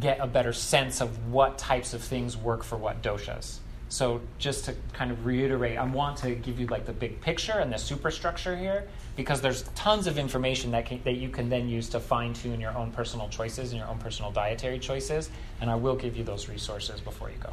get 0.00 0.18
a 0.20 0.26
better 0.26 0.52
sense 0.52 1.00
of 1.00 1.32
what 1.32 1.56
types 1.56 1.94
of 1.94 2.02
things 2.02 2.36
work 2.36 2.64
for 2.64 2.76
what 2.76 3.00
doshas. 3.00 3.58
So 3.88 4.20
just 4.38 4.64
to 4.64 4.74
kind 4.92 5.12
of 5.12 5.24
reiterate, 5.24 5.78
I 5.78 5.84
want 5.84 6.16
to 6.18 6.34
give 6.34 6.58
you 6.58 6.66
like 6.66 6.86
the 6.86 6.92
big 6.92 7.20
picture 7.20 7.52
and 7.52 7.72
the 7.72 7.78
superstructure 7.78 8.56
here, 8.56 8.88
because 9.16 9.40
there's 9.40 9.62
tons 9.74 10.06
of 10.06 10.18
information 10.18 10.70
that, 10.72 10.86
can, 10.86 11.02
that 11.04 11.14
you 11.14 11.30
can 11.30 11.48
then 11.48 11.68
use 11.68 11.88
to 11.88 12.00
fine 12.00 12.34
tune 12.34 12.60
your 12.60 12.76
own 12.76 12.90
personal 12.92 13.28
choices 13.28 13.72
and 13.72 13.80
your 13.80 13.88
own 13.88 13.98
personal 13.98 14.30
dietary 14.30 14.78
choices. 14.78 15.30
And 15.60 15.70
I 15.70 15.74
will 15.74 15.96
give 15.96 16.16
you 16.16 16.22
those 16.22 16.48
resources 16.48 17.00
before 17.00 17.30
you 17.30 17.36
go. 17.38 17.50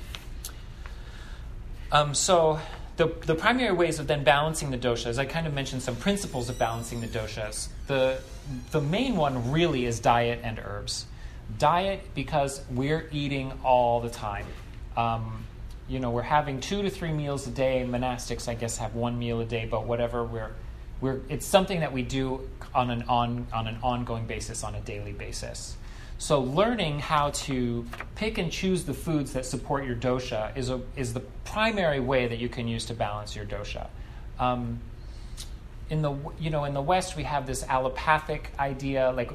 Um, 1.91 2.13
so, 2.13 2.59
the, 2.95 3.07
the 3.25 3.33
primary 3.33 3.73
ways 3.73 3.97
of 3.99 4.07
then 4.07 4.23
balancing 4.23 4.69
the 4.69 4.77
doshas, 4.77 5.17
I 5.17 5.25
kind 5.25 5.47
of 5.47 5.53
mentioned 5.53 5.81
some 5.81 5.95
principles 5.95 6.49
of 6.49 6.59
balancing 6.59 7.01
the 7.01 7.07
doshas. 7.07 7.69
The, 7.87 8.19
the 8.71 8.81
main 8.81 9.15
one 9.15 9.51
really 9.51 9.85
is 9.85 9.99
diet 9.99 10.39
and 10.43 10.59
herbs. 10.63 11.05
Diet, 11.57 12.01
because 12.13 12.61
we're 12.69 13.09
eating 13.11 13.51
all 13.63 13.99
the 13.99 14.09
time. 14.09 14.45
Um, 14.95 15.45
you 15.87 15.99
know, 15.99 16.11
we're 16.11 16.21
having 16.21 16.59
two 16.59 16.81
to 16.83 16.89
three 16.89 17.11
meals 17.11 17.47
a 17.47 17.51
day. 17.51 17.85
Monastics, 17.87 18.47
I 18.47 18.53
guess, 18.53 18.77
have 18.77 18.95
one 18.95 19.17
meal 19.17 19.41
a 19.41 19.45
day, 19.45 19.67
but 19.69 19.85
whatever, 19.85 20.23
we're 20.23 20.51
we're, 21.03 21.19
it's 21.27 21.45
something 21.45 21.81
that 21.81 21.91
we 21.91 22.01
do 22.01 22.49
on 22.73 22.89
an, 22.89 23.03
on, 23.09 23.45
on 23.51 23.67
an 23.67 23.77
ongoing 23.83 24.25
basis, 24.25 24.63
on 24.63 24.73
a 24.73 24.79
daily 24.79 25.11
basis. 25.11 25.75
So, 26.17 26.39
learning 26.39 26.99
how 26.99 27.31
to 27.31 27.85
pick 28.15 28.37
and 28.37 28.49
choose 28.49 28.85
the 28.85 28.93
foods 28.93 29.33
that 29.33 29.45
support 29.45 29.85
your 29.85 29.97
dosha 29.97 30.55
is, 30.55 30.69
a, 30.69 30.79
is 30.95 31.13
the 31.13 31.19
primary 31.43 31.99
way 31.99 32.27
that 32.27 32.39
you 32.39 32.47
can 32.47 32.69
use 32.69 32.85
to 32.85 32.93
balance 32.93 33.35
your 33.35 33.43
dosha. 33.43 33.87
Um, 34.39 34.79
in 35.89 36.01
the 36.01 36.15
you 36.39 36.49
know 36.49 36.63
in 36.63 36.73
the 36.73 36.81
West 36.81 37.17
we 37.17 37.23
have 37.23 37.45
this 37.45 37.63
allopathic 37.63 38.51
idea 38.57 39.11
like 39.11 39.31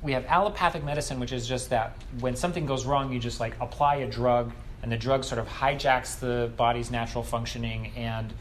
we 0.00 0.12
have 0.12 0.24
allopathic 0.26 0.84
medicine 0.84 1.18
which 1.18 1.32
is 1.32 1.46
just 1.46 1.70
that 1.70 2.00
when 2.20 2.36
something 2.36 2.64
goes 2.64 2.86
wrong 2.86 3.12
you 3.12 3.18
just 3.18 3.40
like 3.40 3.54
apply 3.60 3.96
a 3.96 4.08
drug 4.08 4.52
and 4.82 4.92
the 4.92 4.96
drug 4.96 5.24
sort 5.24 5.40
of 5.40 5.48
hijacks 5.48 6.18
the 6.20 6.50
body's 6.56 6.92
natural 6.92 7.24
functioning 7.24 7.92
and 7.96 8.32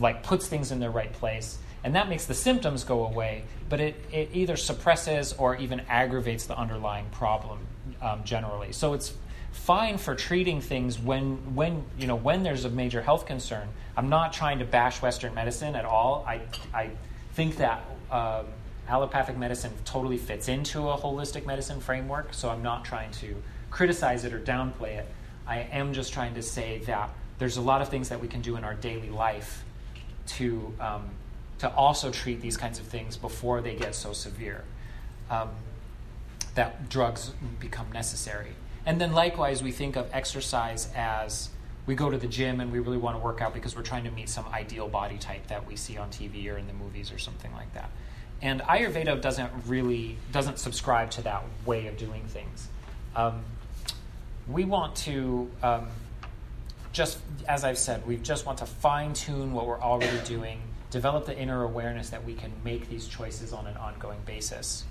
like 0.00 0.22
puts 0.22 0.48
things 0.48 0.72
in 0.72 0.80
their 0.80 0.90
right 0.90 1.12
place 1.12 1.58
and 1.86 1.94
that 1.94 2.08
makes 2.10 2.26
the 2.26 2.34
symptoms 2.34 2.84
go 2.84 3.06
away 3.06 3.44
but 3.68 3.80
it, 3.80 3.96
it 4.12 4.30
either 4.32 4.56
suppresses 4.56 5.32
or 5.34 5.56
even 5.56 5.80
aggravates 5.88 6.46
the 6.46 6.56
underlying 6.56 7.06
problem 7.10 7.58
um, 8.00 8.22
generally. 8.24 8.72
So 8.72 8.92
it's 8.94 9.12
fine 9.52 9.98
for 9.98 10.14
treating 10.14 10.60
things 10.60 10.98
when 10.98 11.54
when 11.54 11.82
you 11.98 12.06
know 12.06 12.16
when 12.16 12.42
there's 12.42 12.64
a 12.64 12.70
major 12.70 13.02
health 13.02 13.26
concern. 13.26 13.68
I'm 13.96 14.08
not 14.08 14.32
trying 14.32 14.58
to 14.58 14.64
bash 14.64 15.00
western 15.00 15.34
medicine 15.34 15.74
at 15.74 15.84
all. 15.84 16.24
I, 16.28 16.42
I 16.74 16.90
think 17.32 17.56
that 17.56 17.82
um, 18.10 18.46
allopathic 18.88 19.36
medicine 19.36 19.72
totally 19.84 20.18
fits 20.18 20.48
into 20.48 20.88
a 20.90 20.96
holistic 20.96 21.44
medicine 21.44 21.80
framework 21.80 22.32
so 22.32 22.48
i'm 22.48 22.62
not 22.62 22.84
trying 22.84 23.10
to 23.10 23.34
criticize 23.68 24.24
it 24.24 24.32
or 24.32 24.38
downplay 24.38 24.96
it. 24.96 25.08
I 25.44 25.58
am 25.72 25.92
just 25.92 26.12
trying 26.12 26.34
to 26.34 26.42
say 26.42 26.78
that 26.86 27.10
there's 27.38 27.56
a 27.56 27.60
lot 27.60 27.82
of 27.82 27.88
things 27.88 28.10
that 28.10 28.20
we 28.20 28.28
can 28.28 28.42
do 28.42 28.54
in 28.56 28.62
our 28.62 28.74
daily 28.74 29.10
life 29.10 29.64
to 30.26 30.72
um, 30.78 31.10
to 31.58 31.72
also 31.74 32.10
treat 32.10 32.40
these 32.40 32.56
kinds 32.56 32.78
of 32.78 32.86
things 32.86 33.16
before 33.16 33.60
they 33.60 33.74
get 33.74 33.94
so 33.94 34.12
severe 34.12 34.64
um, 35.30 35.50
that 36.54 36.88
drugs 36.88 37.32
become 37.58 37.90
necessary. 37.92 38.52
And 38.84 39.00
then 39.00 39.12
likewise, 39.12 39.62
we 39.62 39.72
think 39.72 39.96
of 39.96 40.08
exercise 40.12 40.88
as 40.94 41.50
we 41.86 41.94
go 41.94 42.10
to 42.10 42.18
the 42.18 42.26
gym 42.26 42.60
and 42.60 42.72
we 42.72 42.78
really 42.78 42.98
want 42.98 43.16
to 43.16 43.22
work 43.22 43.40
out 43.40 43.54
because 43.54 43.74
we're 43.74 43.82
trying 43.82 44.04
to 44.04 44.10
meet 44.10 44.28
some 44.28 44.46
ideal 44.48 44.88
body 44.88 45.18
type 45.18 45.46
that 45.48 45.66
we 45.66 45.76
see 45.76 45.96
on 45.96 46.10
TV 46.10 46.52
or 46.52 46.58
in 46.58 46.66
the 46.66 46.72
movies 46.72 47.12
or 47.12 47.18
something 47.18 47.52
like 47.52 47.72
that. 47.74 47.90
And 48.42 48.60
Ayurveda 48.62 49.20
doesn't 49.20 49.50
really 49.66 50.18
doesn't 50.30 50.58
subscribe 50.58 51.10
to 51.12 51.22
that 51.22 51.42
way 51.64 51.86
of 51.86 51.96
doing 51.96 52.24
things. 52.24 52.68
Um, 53.14 53.42
we 54.46 54.64
want 54.64 54.94
to 54.96 55.50
um, 55.62 55.86
just, 56.96 57.18
as 57.46 57.62
I've 57.62 57.78
said, 57.78 58.06
we 58.06 58.16
just 58.16 58.46
want 58.46 58.58
to 58.58 58.66
fine 58.66 59.12
tune 59.12 59.52
what 59.52 59.66
we're 59.66 59.80
already 59.80 60.18
doing, 60.24 60.60
develop 60.96 61.26
the 61.26 61.38
inner 61.38 61.62
awareness 61.62 62.08
that 62.08 62.24
we 62.24 62.32
can 62.32 62.50
make 62.64 62.88
these 62.88 63.06
choices 63.06 63.52
on 63.52 63.66
an 63.66 63.76
ongoing 63.76 64.18
basis. 64.24 64.86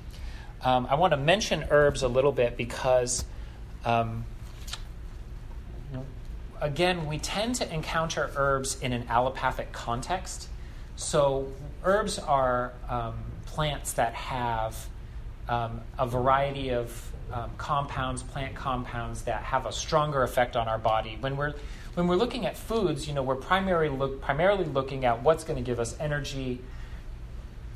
Um, 0.62 0.85
I 0.88 0.93
want 0.93 1.12
to 1.13 1.17
mention 1.17 1.65
herbs 1.71 2.03
a 2.03 2.07
little 2.07 2.31
bit 2.31 2.55
because, 2.55 3.25
um, 3.83 4.24
again, 6.62 7.07
we 7.07 7.17
tend 7.17 7.55
to 7.55 7.74
encounter 7.74 8.29
herbs 8.35 8.79
in 8.79 8.93
an 8.93 9.07
allopathic 9.09 9.71
context. 9.71 10.47
So, 10.95 11.51
herbs 11.83 12.19
are 12.19 12.74
um, 12.88 13.15
plants 13.47 13.93
that 13.93 14.13
have 14.13 14.88
um, 15.50 15.81
a 15.97 16.05
variety 16.05 16.69
of 16.69 17.12
um, 17.33 17.50
compounds, 17.57 18.21
plant 18.21 18.53
compounds 18.53 19.24
that 19.24 19.41
have 19.41 19.65
a 19.65 19.71
stronger 19.71 20.21
effect 20.21 20.55
on 20.55 20.67
our 20.67 20.77
body. 20.77 21.17
When 21.19 21.35
we're 21.35 21.55
when 21.95 22.07
we're 22.07 22.15
looking 22.15 22.45
at 22.45 22.57
foods, 22.57 23.07
you 23.07 23.13
know, 23.13 23.23
we're 23.23 23.35
primarily 23.35 23.89
look, 23.89 24.21
primarily 24.21 24.65
looking 24.65 25.05
at 25.05 25.23
what's 25.23 25.43
going 25.43 25.57
to 25.57 25.63
give 25.63 25.79
us 25.79 25.95
energy, 25.99 26.59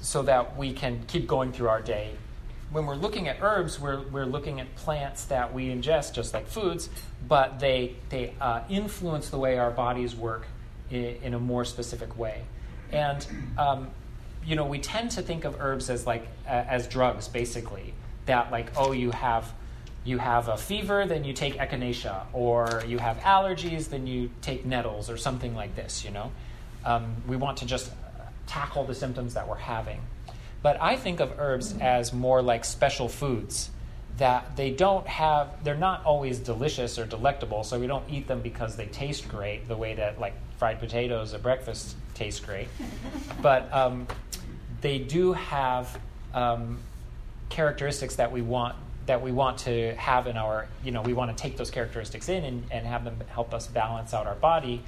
so 0.01 0.21
that 0.21 0.55
we 0.55 0.71
can 0.71 1.03
keep 1.07 1.27
going 1.27 1.51
through 1.51 1.67
our 1.67 1.81
day. 1.81 2.11
When 2.71 2.85
we're 2.85 2.95
looking 2.95 3.27
at 3.27 3.37
herbs, 3.41 3.79
we're, 3.79 4.01
we're 4.03 4.25
looking 4.25 4.61
at 4.61 4.73
plants 4.75 5.25
that 5.25 5.53
we 5.53 5.69
ingest, 5.69 6.13
just 6.13 6.33
like 6.33 6.47
foods, 6.47 6.89
but 7.27 7.59
they 7.59 7.95
they 8.09 8.33
uh, 8.39 8.61
influence 8.69 9.29
the 9.29 9.39
way 9.39 9.57
our 9.57 9.71
bodies 9.71 10.15
work 10.15 10.45
in, 10.91 11.17
in 11.23 11.33
a 11.33 11.39
more 11.39 11.65
specific 11.65 12.17
way. 12.17 12.43
And 12.91 13.25
um, 13.57 13.87
you 14.45 14.55
know, 14.55 14.65
we 14.65 14.79
tend 14.79 15.11
to 15.11 15.21
think 15.21 15.45
of 15.45 15.59
herbs 15.59 15.89
as 15.89 16.05
like 16.05 16.27
uh, 16.45 16.51
as 16.51 16.87
drugs, 16.87 17.27
basically 17.27 17.93
that 18.29 18.51
like 18.51 18.71
oh 18.77 18.91
you 18.91 19.11
have 19.11 19.51
you 20.03 20.17
have 20.17 20.47
a 20.47 20.57
fever 20.57 21.05
then 21.05 21.23
you 21.23 21.33
take 21.33 21.55
echinacea. 21.55 22.25
Or 22.33 22.83
you 22.87 22.97
have 22.97 23.17
allergies 23.19 23.89
then 23.89 24.07
you 24.07 24.29
take 24.41 24.65
nettles 24.65 25.09
or 25.09 25.17
something 25.17 25.55
like 25.55 25.75
this 25.75 26.03
you 26.03 26.11
know? 26.11 26.31
Um, 26.85 27.15
we 27.27 27.35
want 27.35 27.57
to 27.57 27.65
just 27.65 27.91
tackle 28.47 28.83
the 28.85 28.95
symptoms 28.95 29.33
that 29.35 29.47
we're 29.47 29.55
having. 29.55 30.01
But 30.61 30.81
i 30.81 30.95
think 30.95 31.19
of 31.19 31.33
herbs 31.39 31.75
as 31.79 32.13
more 32.13 32.41
like 32.41 32.65
special 32.65 33.07
foods 33.07 33.69
that 34.17 34.57
they 34.57 34.69
don't 34.69 35.07
have 35.07 35.63
they're 35.63 35.75
not 35.75 36.03
always 36.03 36.39
delicious 36.39 36.99
or 36.99 37.05
delectable 37.05 37.63
so 37.63 37.79
we 37.79 37.87
don't 37.87 38.03
eat 38.09 38.27
them 38.27 38.41
because 38.41 38.75
they 38.75 38.85
taste 38.87 39.29
great 39.29 39.65
the 39.69 39.77
way 39.77 39.95
that 39.95 40.19
like 40.19 40.33
fried 40.57 40.77
potatoes 40.77 41.33
at 41.33 41.41
breakfast 41.41 41.95
taste 42.13 42.45
great. 42.45 42.67
But 43.41 43.73
um, 43.73 44.05
they 44.81 44.99
do 44.99 45.31
have 45.31 45.97
um, 46.33 46.79
characteristics 47.47 48.15
that 48.17 48.31
we 48.31 48.41
want 48.41 48.75
that 49.09 49.23
we 49.23 49.31
want 49.31 49.57
to 49.57 49.95
have 49.95 50.27
in 50.27 50.37
our 50.37 50.67
you 50.83 50.91
know 50.91 51.01
we 51.01 51.13
want 51.13 51.35
to 51.35 51.41
take 51.41 51.57
those 51.57 51.71
characteristics 51.71 52.29
in 52.29 52.43
and, 52.43 52.63
and 52.69 52.85
have 52.85 53.03
them 53.03 53.17
help 53.29 53.55
us 53.55 53.65
balance 53.65 54.13
out 54.13 54.27
our 54.27 54.35
body. 54.35 54.83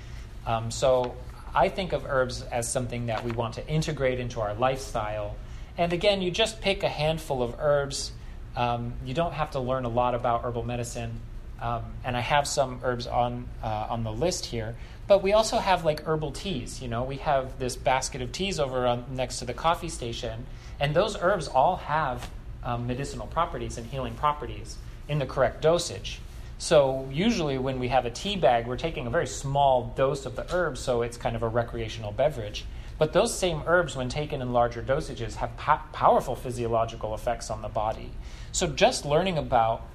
Um, 0.45 0.69
so 0.69 1.15
i 1.53 1.67
think 1.67 1.91
of 1.91 2.05
herbs 2.05 2.43
as 2.43 2.71
something 2.71 3.07
that 3.07 3.25
we 3.25 3.31
want 3.31 3.55
to 3.55 3.67
integrate 3.67 4.19
into 4.19 4.39
our 4.39 4.53
lifestyle. 4.53 5.35
And 5.75 5.91
again 5.91 6.21
you 6.21 6.29
just 6.29 6.61
pick 6.61 6.83
a 6.83 6.89
handful 6.89 7.41
of 7.41 7.55
herbs. 7.59 8.11
Um, 8.55 8.93
you 9.03 9.15
don't 9.15 9.33
have 9.33 9.51
to 9.51 9.59
learn 9.59 9.85
a 9.85 9.89
lot 9.89 10.13
about 10.13 10.43
herbal 10.43 10.63
medicine. 10.63 11.19
Um, 11.59 11.83
and 12.03 12.15
i 12.15 12.21
have 12.21 12.47
some 12.47 12.79
herbs 12.83 13.07
on 13.07 13.47
uh, 13.63 13.87
on 13.89 14.03
the 14.03 14.11
list 14.11 14.45
here. 14.45 14.75
But 15.07 15.23
we 15.23 15.33
also 15.33 15.57
have 15.57 15.83
like 15.83 16.05
herbal 16.05 16.31
teas 16.31 16.79
you 16.79 16.87
know? 16.87 17.03
We 17.03 17.17
have 17.17 17.57
this 17.57 17.75
basket 17.75 18.21
of 18.21 18.31
teas 18.31 18.59
over 18.59 18.85
on, 18.85 19.05
next 19.15 19.39
to 19.39 19.45
the 19.45 19.55
coffee 19.55 19.89
station. 19.89 20.45
And 20.79 20.95
those 20.95 21.17
herbs 21.19 21.47
all 21.47 21.77
have 21.77 22.29
um, 22.63 22.88
medicinal 22.88 23.27
properties 23.27 23.77
and 23.77 23.88
healing 23.88 24.13
properties 24.13 24.77
in 25.08 25.20
the 25.20 25.25
correct 25.25 25.62
dosage. 25.62 26.20
So 26.58 27.10
usually 27.12 27.58
when 27.58 27.80
we 27.80 27.88
have 27.88 28.06
a 28.06 28.12
tea 28.12 28.36
bag, 28.36 28.68
we're 28.68 28.77
taking 28.77 29.08
a 29.08 29.10
very 29.10 29.25
small 29.25 29.94
dose 29.96 30.25
of 30.25 30.36
the 30.36 30.46
herbs, 30.53 30.80
so 30.80 31.01
it's 31.01 31.18
kind 31.18 31.36
of 31.36 31.41
a 31.41 31.48
recreational 31.48 32.12
beverage. 32.12 32.65
But 33.00 33.13
those 33.13 33.36
same 33.36 33.63
herbs, 33.65 33.96
when 33.96 34.10
taken 34.10 34.44
in 34.44 34.53
larger 34.53 34.84
dosages, 34.84 35.36
have 35.36 35.58
po- 35.58 35.80
powerful 35.91 36.36
physiological 36.36 37.15
effects 37.15 37.50
on 37.50 37.63
the 37.63 37.68
body. 37.68 38.12
So 38.51 38.68
just 38.68 39.06
learning 39.06 39.39
about 39.39 39.88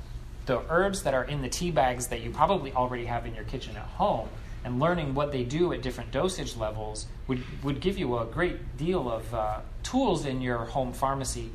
the 0.47 0.61
herbs 0.69 1.05
that 1.05 1.15
are 1.15 1.23
in 1.23 1.43
the 1.43 1.49
tea 1.49 1.71
bags 1.71 2.09
that 2.09 2.23
you 2.23 2.31
probably 2.31 2.73
already 2.73 3.05
have 3.05 3.27
in 3.27 3.35
your 3.35 3.45
kitchen 3.45 3.77
at 3.77 3.85
home 3.85 4.29
and 4.65 4.81
learning 4.81 5.15
what 5.15 5.31
they 5.31 5.45
do 5.45 5.73
at 5.73 5.83
different 5.83 6.11
dosage 6.11 6.57
levels 6.57 7.07
would, 7.29 7.45
would 7.63 7.81
give 7.81 7.97
you 7.97 8.19
a 8.19 8.25
great 8.25 8.77
deal 8.77 9.09
of 9.09 9.33
uh, 9.33 9.61
tools 9.85 10.27
in 10.27 10.41
your 10.41 10.65
home 10.65 10.93
pharmacy 10.93 11.53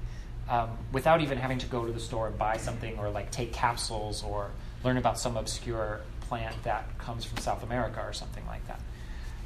um, 0.49 0.69
without 0.91 1.21
even 1.21 1.37
having 1.37 1.59
to 1.59 1.67
go 1.67 1.85
to 1.85 1.91
the 1.91 1.99
store 1.99 2.27
and 2.27 2.37
buy 2.37 2.57
something 2.57 2.97
or 2.99 3.09
like 3.09 3.31
take 3.31 3.53
capsules 3.53 4.23
or 4.23 4.51
learn 4.83 4.97
about 4.97 5.17
some 5.17 5.37
obscure 5.37 6.01
plant 6.21 6.55
that 6.63 6.97
comes 6.97 7.23
from 7.25 7.37
South 7.37 7.63
America 7.63 8.01
or 8.01 8.13
something 8.13 8.45
like 8.47 8.65
that. 8.67 8.79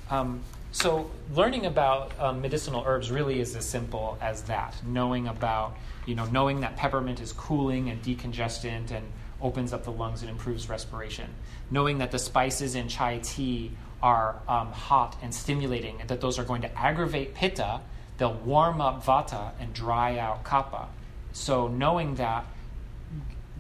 Um, 0.10 0.42
so 0.72 1.10
learning 1.34 1.66
about 1.66 2.12
um, 2.20 2.42
medicinal 2.42 2.84
herbs 2.86 3.10
really 3.10 3.40
is 3.40 3.56
as 3.56 3.66
simple 3.66 4.18
as 4.22 4.44
that. 4.44 4.76
Knowing 4.86 5.28
about, 5.28 5.78
you 6.06 6.16
know, 6.16 6.26
knowing 6.26 6.62
that 6.62 6.76
peppermint 6.76 7.22
is 7.22 7.32
cooling 7.32 7.90
and 7.90 8.02
decongestant 8.04 8.92
and 8.92 9.06
opens 9.42 9.74
up 9.74 9.84
the 9.84 9.92
lungs 9.92 10.22
and 10.22 10.30
improves 10.30 10.70
respiration. 10.70 11.30
Knowing 11.72 12.00
that 12.00 12.12
the 12.12 12.20
spices 12.20 12.76
in 12.76 12.88
chai 12.88 13.20
tea 13.20 13.72
are 14.04 14.36
um, 14.48 14.72
hot 14.72 15.16
and 15.22 15.34
stimulating, 15.34 16.00
and 16.02 16.10
that 16.10 16.22
those 16.22 16.38
are 16.38 16.44
going 16.44 16.62
to 16.62 16.78
aggravate 16.78 17.34
pitta, 17.34 17.80
they'll 18.18 18.34
warm 18.34 18.82
up 18.82 19.06
vata 19.06 19.52
and 19.60 19.74
dry 19.74 20.18
out 20.18 20.44
kapha. 20.44 20.88
So 21.34 21.68
knowing 21.68 22.16
that 22.16 22.46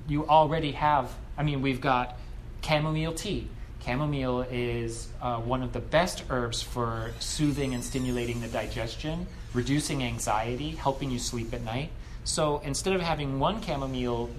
you 0.07 0.27
already 0.27 0.71
have, 0.73 1.13
I 1.37 1.43
mean, 1.43 1.61
we've 1.61 1.81
got 1.81 2.17
chamomile 2.63 3.13
tea. 3.13 3.47
Chamomile 3.83 4.41
is 4.49 5.09
uh, 5.21 5.37
one 5.37 5.61
of 5.61 5.73
the 5.73 5.79
best 5.79 6.23
herbs 6.29 6.61
for 6.61 7.11
soothing 7.19 7.73
and 7.73 7.83
stimulating 7.83 8.41
the 8.41 8.47
digestion, 8.47 9.27
reducing 9.53 10.03
anxiety, 10.03 10.71
helping 10.71 11.11
you 11.11 11.19
sleep 11.19 11.53
at 11.53 11.61
night. 11.63 11.91
So 12.23 12.61
instead 12.63 12.93
of 12.93 13.01
having 13.01 13.39
one 13.39 13.61
chamomile, 13.61 14.31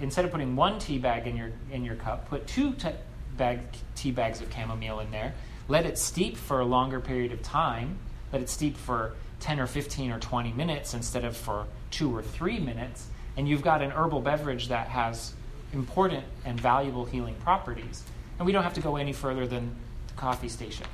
instead 0.00 0.24
of 0.24 0.30
putting 0.30 0.56
one 0.56 0.78
tea 0.78 0.98
bag 0.98 1.26
in 1.26 1.36
your 1.36 1.50
in 1.70 1.84
your 1.84 1.96
cup, 1.96 2.28
put 2.30 2.46
two 2.46 2.72
t- 2.72 2.88
bag, 3.36 3.60
tea 3.94 4.10
bags 4.10 4.40
of 4.40 4.52
chamomile 4.52 5.00
in 5.00 5.10
there. 5.10 5.34
Let 5.68 5.84
it 5.84 5.98
steep 5.98 6.36
for 6.36 6.60
a 6.60 6.64
longer 6.64 7.00
period 7.00 7.32
of 7.32 7.42
time. 7.42 7.98
Let 8.32 8.40
it 8.40 8.48
steep 8.48 8.76
for 8.76 9.14
10 9.40 9.60
or 9.60 9.66
15 9.66 10.10
or 10.10 10.18
20 10.18 10.52
minutes 10.52 10.94
instead 10.94 11.24
of 11.24 11.36
for 11.36 11.66
two 11.90 12.14
or 12.14 12.22
three 12.22 12.58
minutes, 12.58 13.08
and 13.36 13.48
you've 13.48 13.62
got 13.62 13.82
an 13.82 13.90
herbal 13.90 14.20
beverage 14.20 14.68
that 14.68 14.88
has 14.88 15.34
important 15.72 16.24
and 16.44 16.58
valuable 16.60 17.04
healing 17.04 17.34
properties. 17.42 18.04
And 18.38 18.46
we 18.46 18.52
don't 18.52 18.62
have 18.62 18.74
to 18.74 18.80
go 18.80 18.96
any 18.96 19.12
further 19.12 19.46
than 19.46 19.74
the 20.08 20.14
coffee 20.14 20.48
station. 20.48 20.86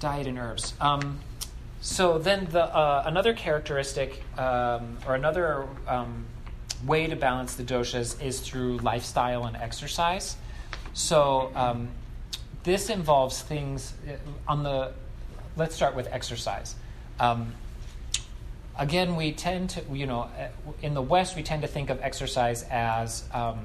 Diet 0.00 0.26
and 0.26 0.38
herbs. 0.38 0.74
Um, 0.80 1.20
so 1.80 2.18
then 2.18 2.48
the 2.50 2.64
uh, 2.64 3.04
another 3.06 3.32
characteristic 3.32 4.22
um, 4.36 4.98
or 5.06 5.14
another 5.14 5.66
um, 5.86 6.26
way 6.84 7.06
to 7.06 7.16
balance 7.16 7.54
the 7.54 7.62
doshas 7.62 8.20
is 8.22 8.40
through 8.40 8.78
lifestyle 8.78 9.46
and 9.46 9.56
exercise. 9.56 10.36
So 10.92 11.50
um, 11.54 11.88
this 12.66 12.90
involves 12.90 13.40
things 13.40 13.94
uh, 14.06 14.16
on 14.46 14.62
the. 14.62 14.92
Let's 15.56 15.74
start 15.74 15.94
with 15.94 16.08
exercise. 16.12 16.74
Um, 17.18 17.54
again, 18.76 19.16
we 19.16 19.32
tend 19.32 19.70
to, 19.70 19.82
you 19.90 20.06
know, 20.06 20.28
in 20.82 20.92
the 20.92 21.00
West, 21.00 21.36
we 21.36 21.42
tend 21.42 21.62
to 21.62 21.68
think 21.68 21.88
of 21.88 22.02
exercise 22.02 22.64
as 22.64 23.24
um, 23.32 23.60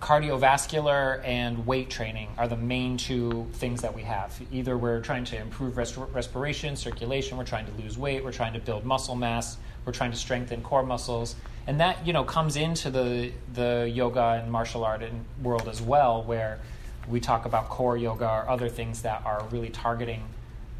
cardiovascular 0.00 1.24
and 1.24 1.66
weight 1.66 1.90
training 1.90 2.28
are 2.36 2.48
the 2.48 2.56
main 2.56 2.96
two 2.96 3.46
things 3.52 3.82
that 3.82 3.94
we 3.94 4.02
have. 4.02 4.40
Either 4.50 4.76
we're 4.76 5.00
trying 5.00 5.24
to 5.24 5.40
improve 5.40 5.76
res- 5.76 5.96
respiration, 5.96 6.74
circulation, 6.76 7.36
we're 7.36 7.44
trying 7.44 7.66
to 7.66 7.72
lose 7.82 7.96
weight, 7.96 8.24
we're 8.24 8.32
trying 8.32 8.54
to 8.54 8.58
build 8.58 8.84
muscle 8.84 9.14
mass, 9.14 9.58
we're 9.84 9.92
trying 9.92 10.10
to 10.10 10.16
strengthen 10.16 10.62
core 10.62 10.82
muscles, 10.82 11.36
and 11.66 11.78
that 11.78 12.04
you 12.06 12.12
know 12.14 12.24
comes 12.24 12.56
into 12.56 12.90
the 12.90 13.32
the 13.52 13.90
yoga 13.94 14.40
and 14.42 14.50
martial 14.50 14.82
art 14.82 15.02
and 15.02 15.24
world 15.42 15.68
as 15.68 15.80
well, 15.80 16.22
where 16.22 16.58
we 17.08 17.20
talk 17.20 17.44
about 17.44 17.68
core 17.68 17.96
yoga 17.96 18.28
or 18.28 18.48
other 18.48 18.68
things 18.68 19.02
that 19.02 19.22
are 19.24 19.44
really 19.50 19.70
targeting 19.70 20.22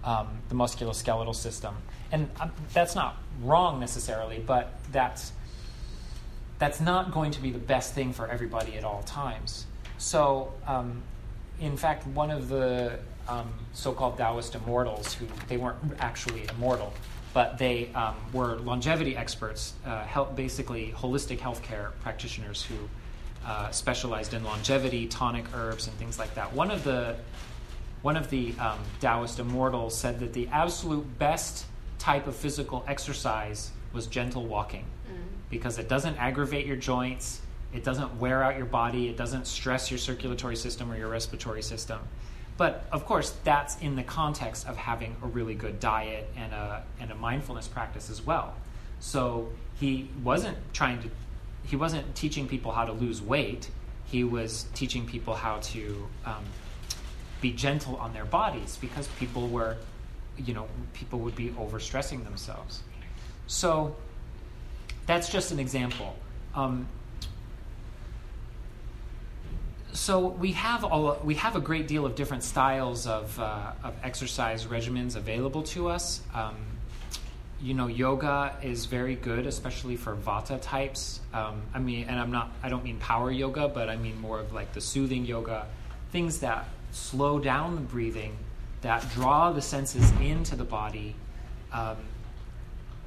um, 0.05 0.29
the 0.49 0.55
musculoskeletal 0.55 1.35
system. 1.35 1.75
And 2.13 2.31
um, 2.41 2.53
that's 2.73 2.95
not 2.95 3.17
wrong 3.43 3.81
necessarily, 3.81 4.39
but 4.39 4.75
that's 4.93 5.33
that's 6.59 6.81
not 6.81 7.11
going 7.11 7.33
to 7.33 7.43
be 7.43 7.51
the 7.51 7.59
best 7.59 7.95
thing 7.95 8.13
for 8.13 8.29
everybody 8.29 8.77
at 8.77 8.85
all 8.85 9.03
times. 9.03 9.67
So, 9.99 10.53
um, 10.67 11.03
in 11.61 11.77
fact, 11.77 12.07
one 12.07 12.31
of 12.31 12.49
the 12.49 12.99
um, 13.29 13.53
so-called 13.73 14.17
Taoist 14.17 14.55
immortals, 14.55 15.15
who 15.15 15.27
they 15.49 15.57
weren't 15.57 15.79
actually 15.99 16.47
immortal, 16.51 16.93
but 17.33 17.59
they 17.59 17.89
um, 17.95 18.15
were 18.33 18.57
longevity 18.59 19.17
experts, 19.17 19.75
uh, 19.85 20.05
help, 20.05 20.37
basically 20.37 20.95
holistic 20.97 21.39
healthcare 21.39 21.91
practitioners 22.01 22.63
who 22.63 22.77
uh, 23.47 23.71
specialized 23.71 24.35
in 24.35 24.45
longevity, 24.45 25.07
tonic 25.07 25.45
herbs, 25.55 25.87
and 25.87 25.97
things 25.97 26.19
like 26.19 26.35
that. 26.35 26.53
One 26.53 26.71
of 26.71 26.85
the 26.85 27.17
one 28.03 28.17
of 28.17 28.29
the 28.29 28.55
um, 28.59 28.79
Taoist 29.01 29.39
immortals 29.39 29.97
said 29.97 30.21
that 30.21 30.35
the 30.35 30.47
absolute 30.49 31.19
best 31.19 31.65
type 31.99 32.27
of 32.27 32.37
physical 32.37 32.85
exercise 32.87 33.71
was 33.95 34.07
gentle 34.07 34.45
walking 34.45 34.85
mm. 35.11 35.17
because 35.49 35.79
it 35.79 35.89
doesn't 35.89 36.17
aggravate 36.19 36.67
your 36.67 36.77
joints, 36.77 37.41
it 37.73 37.83
doesn't 37.83 38.19
wear 38.21 38.43
out 38.43 38.59
your 38.59 38.67
body, 38.67 39.09
it 39.09 39.17
doesn't 39.17 39.47
stress 39.47 39.91
your 39.91 39.97
circulatory 39.97 40.55
system 40.57 40.93
or 40.93 40.99
your 40.99 41.09
respiratory 41.09 41.63
system. 41.63 41.99
But 42.57 42.85
of 42.93 43.07
course, 43.07 43.35
that's 43.43 43.79
in 43.79 43.97
the 43.97 44.03
context 44.03 44.69
of 44.69 44.77
having 44.77 45.17
a 45.23 45.27
really 45.27 45.55
good 45.55 45.81
diet 45.81 46.29
and 46.37 46.53
a, 46.53 46.85
and 47.01 47.11
a 47.11 47.15
mindfulness 47.15 47.69
practice 47.69 48.11
as 48.11 48.21
well. 48.21 48.55
So 49.01 49.49
he 49.81 50.09
wasn't 50.23 50.57
trying 50.73 51.03
to, 51.03 51.11
he 51.67 51.77
wasn't 51.77 52.15
teaching 52.15 52.47
people 52.49 52.73
how 52.73 52.85
to 52.85 52.93
lose 52.93 53.23
weight. 53.23 53.71
He 54.07 54.25
was 54.25 54.67
teaching 54.75 55.07
people 55.07 55.35
how 55.35 55.59
to 55.59 56.07
um, 56.27 56.45
be 57.41 57.53
gentle 57.53 57.97
on 57.97 58.13
their 58.13 58.25
bodies 58.25 58.79
because 58.81 59.09
people 59.19 59.49
were 59.49 59.77
you 60.37 60.55
know, 60.55 60.67
people 60.93 61.21
would 61.21 61.37
be 61.37 61.51
overstressing 61.51 62.25
themselves. 62.25 62.83
So 63.47 63.95
that's 65.07 65.29
just 65.31 65.53
an 65.53 65.59
example. 65.59 66.17
Um, 66.55 66.89
so 69.93 70.27
we 70.27 70.53
have 70.53 70.85
all 70.85 71.21
we 71.23 71.37
have 71.37 71.55
a 71.55 71.61
great 71.61 71.87
deal 71.87 72.05
of 72.05 72.17
different 72.17 72.43
styles 72.43 73.07
of 73.07 73.39
uh, 73.39 73.73
of 73.85 73.95
exercise 74.03 74.67
regimens 74.67 75.15
available 75.15 75.63
to 75.63 75.89
us. 75.89 76.21
Um, 76.35 76.57
you 77.61 77.75
know, 77.75 77.87
yoga 77.87 78.57
is 78.63 78.87
very 78.87 79.15
good, 79.15 79.47
especially 79.47 79.97
for 79.97 80.15
vata 80.15 80.61
types. 80.61 81.21
Um, 81.33 81.63
I 81.73 81.79
mean, 81.79 82.07
and 82.09 82.19
I'm 82.19 82.31
not 82.31 82.53
I 82.63 82.69
don't 82.69 82.85
mean 82.85 82.99
power 82.99 83.31
yoga, 83.31 83.69
but 83.69 83.89
I 83.89 83.97
mean 83.97 84.21
more 84.21 84.41
of 84.41 84.53
like 84.53 84.73
the 84.73 84.81
soothing 84.81 85.25
yoga, 85.25 85.67
things 86.11 86.41
that 86.41 86.69
slow 86.93 87.39
down 87.39 87.75
the 87.75 87.81
breathing 87.81 88.37
that 88.85 89.09
draw 89.13 89.51
the 89.51 89.63
senses 89.63 90.13
into 90.21 90.55
the 90.55 90.65
body, 90.65 91.15
um, 91.73 91.97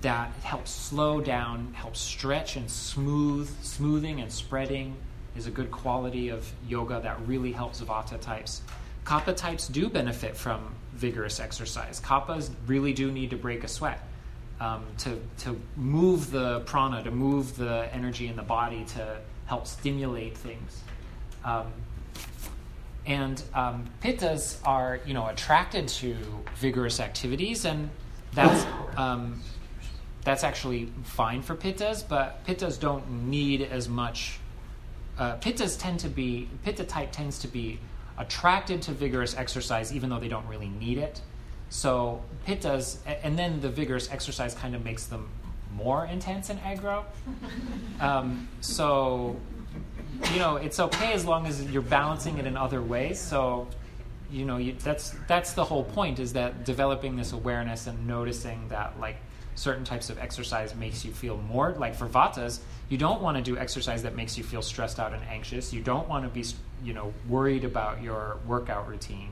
that 0.01 0.31
helps 0.41 0.71
slow 0.71 1.21
down, 1.21 1.71
helps 1.73 1.99
stretch 1.99 2.55
and 2.55 2.69
smooth. 2.69 3.47
Smoothing 3.63 4.19
and 4.21 4.31
spreading 4.31 4.95
is 5.35 5.45
a 5.45 5.51
good 5.51 5.69
quality 5.69 6.29
of 6.29 6.51
yoga 6.67 6.99
that 7.01 7.19
really 7.27 7.51
helps 7.51 7.79
Vata 7.81 8.19
types. 8.19 8.61
Kapha 9.05 9.35
types 9.35 9.67
do 9.67 9.87
benefit 9.87 10.35
from 10.35 10.73
vigorous 10.93 11.39
exercise. 11.39 12.01
Kaphas 12.01 12.49
really 12.65 12.91
do 12.91 13.11
need 13.11 13.29
to 13.29 13.37
break 13.37 13.63
a 13.63 13.67
sweat. 13.67 14.01
Um, 14.59 14.85
to, 14.99 15.21
to 15.43 15.55
move 15.75 16.31
the 16.31 16.61
prana, 16.61 17.03
to 17.03 17.11
move 17.11 17.57
the 17.57 17.87
energy 17.93 18.27
in 18.27 18.35
the 18.35 18.41
body 18.41 18.85
to 18.95 19.19
help 19.45 19.67
stimulate 19.67 20.35
things. 20.35 20.81
Um, 21.45 21.71
and 23.05 23.41
um, 23.53 23.87
pittas 24.03 24.57
are, 24.65 24.99
you 25.05 25.13
know, 25.13 25.27
attracted 25.27 25.87
to 25.87 26.15
vigorous 26.55 26.99
activities, 26.99 27.65
and 27.65 27.89
that's 28.33 28.65
um, 28.97 29.41
that's 30.23 30.43
actually 30.43 30.91
fine 31.03 31.41
for 31.41 31.55
pittas. 31.55 32.03
But 32.07 32.45
pittas 32.45 32.79
don't 32.79 33.29
need 33.29 33.61
as 33.61 33.87
much. 33.87 34.39
Uh, 35.17 35.37
pittas 35.37 35.79
tend 35.79 35.99
to 36.01 36.09
be 36.09 36.49
pitta 36.63 36.83
type 36.83 37.11
tends 37.11 37.39
to 37.39 37.47
be 37.47 37.79
attracted 38.17 38.81
to 38.83 38.91
vigorous 38.91 39.35
exercise, 39.37 39.93
even 39.93 40.09
though 40.09 40.19
they 40.19 40.27
don't 40.27 40.47
really 40.47 40.69
need 40.69 40.97
it. 40.97 41.21
So 41.69 42.21
pittas, 42.47 42.97
and 43.23 43.37
then 43.37 43.59
the 43.59 43.69
vigorous 43.69 44.11
exercise 44.11 44.53
kind 44.53 44.75
of 44.75 44.83
makes 44.83 45.05
them 45.05 45.29
more 45.75 46.05
intense 46.05 46.49
and 46.49 46.59
aggro. 46.61 47.03
Um, 47.99 48.47
so 48.61 49.37
you 50.33 50.39
know, 50.39 50.57
it's 50.57 50.79
okay 50.79 51.13
as 51.13 51.25
long 51.25 51.45
as 51.47 51.63
you're 51.71 51.81
balancing 51.81 52.37
it 52.37 52.45
in 52.45 52.57
other 52.57 52.81
ways. 52.81 53.19
So, 53.19 53.67
you 54.31 54.45
know, 54.45 54.57
you, 54.57 54.73
that's 54.73 55.15
that's 55.27 55.53
the 55.53 55.63
whole 55.63 55.83
point 55.83 56.19
is 56.19 56.33
that 56.33 56.65
developing 56.65 57.15
this 57.15 57.33
awareness 57.33 57.87
and 57.87 58.07
noticing 58.07 58.67
that 58.69 58.99
like 58.99 59.17
certain 59.55 59.83
types 59.83 60.09
of 60.09 60.19
exercise 60.19 60.75
makes 60.75 61.03
you 61.03 61.11
feel 61.11 61.37
more 61.37 61.73
like 61.79 61.95
for 61.95 62.07
vatas 62.07 62.59
you 62.89 62.97
don't 62.97 63.23
want 63.23 63.35
to 63.35 63.41
do 63.41 63.57
exercise 63.57 64.03
that 64.03 64.15
makes 64.15 64.37
you 64.37 64.43
feel 64.43 64.61
stressed 64.61 64.99
out 64.99 65.13
and 65.13 65.23
anxious 65.23 65.73
you 65.73 65.81
don't 65.81 66.07
want 66.07 66.23
to 66.23 66.29
be 66.29 66.45
you 66.83 66.93
know 66.93 67.11
worried 67.27 67.63
about 67.63 67.99
your 67.99 68.37
workout 68.45 68.87
routine 68.87 69.31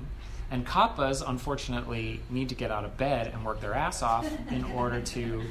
and 0.52 0.66
kaphas, 0.66 1.24
unfortunately 1.28 2.22
need 2.30 2.50
to 2.50 2.56
get 2.56 2.72
out 2.72 2.86
of 2.86 2.98
bed 2.98 3.28
and 3.34 3.44
work 3.44 3.62
their 3.62 3.74
ass 3.74 4.04
off 4.04 4.30
in 4.52 4.64
order 4.64 5.02
to 5.02 5.44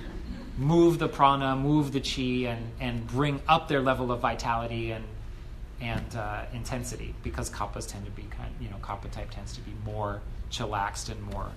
move 0.57 1.01
the 1.01 1.09
prana 1.09 1.57
move 1.57 1.93
the 1.93 2.01
chi 2.01 2.49
and 2.49 2.71
and 2.81 3.07
bring 3.09 3.41
up 3.49 3.67
their 3.69 3.81
level 3.81 4.13
of 4.13 4.21
vitality 4.21 4.93
and 4.93 5.05
and 5.81 6.17
uh, 6.17 6.45
intensity. 6.53 7.15
Because 7.23 7.51
kaphas 7.51 7.89
tend 7.89 8.05
to 8.05 8.11
be 8.13 8.23
kind 8.23 8.55
you 8.61 8.69
know 8.69 8.77
kapha 8.83 9.11
type 9.11 9.31
tends 9.31 9.53
to 9.55 9.61
be 9.61 9.73
more 9.85 10.21
chillaxed 10.51 11.11
and 11.11 11.21
more 11.23 11.51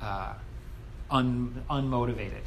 uh, 0.00 0.32
un, 1.10 1.62
unmotivated. 1.70 2.42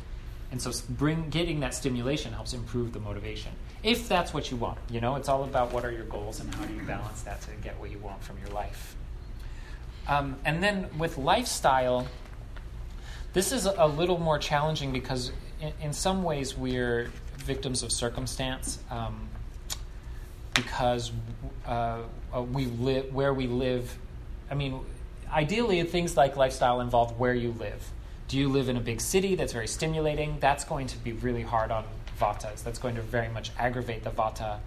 And 0.52 0.62
so 0.62 0.72
bring 0.90 1.30
getting 1.30 1.60
that 1.60 1.74
stimulation 1.74 2.34
helps 2.34 2.54
improve 2.54 2.94
the 2.94 3.00
motivation 3.00 3.52
if 3.84 4.08
that's 4.08 4.34
what 4.34 4.50
you 4.50 4.58
want. 4.58 4.80
You 4.90 5.00
know 5.00 5.16
it's 5.16 5.30
all 5.30 5.44
about 5.44 5.72
what 5.72 5.86
are 5.86 5.92
your 5.92 6.06
goals 6.06 6.40
and 6.40 6.54
how 6.56 6.66
do 6.66 6.74
you 6.74 6.82
balance 6.82 7.22
that 7.22 7.42
to 7.42 7.52
get 7.62 7.80
what 7.80 7.92
you 7.92 8.00
want 8.00 8.24
from 8.24 8.40
your 8.40 8.50
life 8.50 8.97
um, 10.08 10.36
and 10.46 10.64
then 10.64 10.88
with 10.98 11.18
lifestyle 11.18 12.08
this 13.34 13.52
is 13.52 13.66
a 13.66 13.86
little 13.86 14.18
more 14.18 14.40
challenging 14.40 14.92
because 14.92 15.32
in, 15.62 15.72
in 15.82 15.94
some 15.94 16.24
ways 16.24 16.58
we're 16.58 17.12
victims 17.38 17.84
of 17.84 17.92
circumstance 17.92 18.80
um, 18.90 19.30
because 20.54 21.12
uh, 21.68 22.00
uh, 22.36 22.42
we 22.42 22.66
live 22.66 23.14
where 23.14 23.34
we 23.34 23.48
live. 23.48 23.98
I 24.50 24.56
mean, 24.56 24.80
ideally, 25.32 25.84
things 25.84 26.18
like 26.18 26.36
lifestyle 26.36 26.82
involve 26.82 27.20
where 27.20 27.34
you 27.34 27.52
live. 27.52 27.92
Do 28.28 28.38
you 28.38 28.50
live 28.50 28.70
in 28.70 28.76
a 28.76 28.82
big 28.82 29.00
city 29.00 29.36
that's 29.36 29.54
very 29.54 29.68
stimulating? 29.68 30.38
That's 30.40 30.66
going 30.66 30.88
to 30.88 30.98
be 30.98 31.14
really 31.14 31.44
hard 31.44 31.72
on 31.72 31.86
vatas. 32.20 32.64
That's 32.64 32.80
going 32.80 32.96
to 32.96 33.02
very 33.02 33.30
much 33.30 33.52
aggravate 33.58 34.04
the 34.04 34.10
vata 34.10 34.60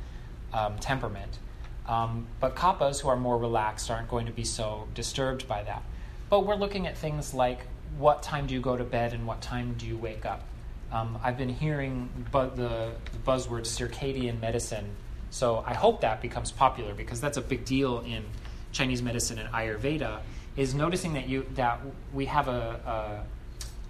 um, 0.55 0.79
temperament. 0.79 1.38
Um, 1.87 2.27
but 2.40 2.55
kaphas, 2.55 3.01
who 3.01 3.09
are 3.09 3.16
more 3.16 3.38
relaxed, 3.38 3.90
aren't 3.90 4.09
going 4.09 4.27
to 4.27 4.33
be 4.33 4.45
so 4.45 4.87
disturbed 4.95 5.49
by 5.49 5.62
that. 5.64 5.83
But 6.29 6.47
we're 6.47 6.57
looking 6.57 6.87
at 6.87 6.97
things 6.97 7.35
like 7.35 7.66
what 7.99 8.23
time 8.23 8.47
do 8.47 8.55
you 8.55 8.61
go 8.61 8.77
to 8.77 8.85
bed 8.85 9.12
and 9.12 9.27
what 9.27 9.40
time 9.40 9.75
do 9.77 9.87
you 9.87 9.97
wake 9.97 10.25
up? 10.25 10.45
Um, 10.93 11.19
I've 11.23 11.37
been 11.37 11.49
hearing 11.49 12.09
bu- 12.31 12.55
the, 12.55 12.93
the 13.12 13.19
buzzword 13.25 13.62
circadian 13.62 14.40
medicine 14.40 14.90
so 15.31 15.62
I 15.64 15.75
hope 15.75 16.01
that 16.01 16.21
becomes 16.21 16.51
popular 16.51 16.93
because 16.93 17.21
that's 17.21 17.37
a 17.37 17.40
big 17.40 17.64
deal 17.64 18.01
in 18.01 18.25
Chinese 18.73 19.01
medicine 19.01 19.38
and 19.38 19.49
Ayurveda. 19.49 20.21
Is 20.57 20.75
noticing 20.75 21.14
that 21.14 21.29
you 21.29 21.47
that 21.55 21.81
we 22.12 22.27
have 22.27 22.49
a, 22.49 22.81
a 22.85 23.25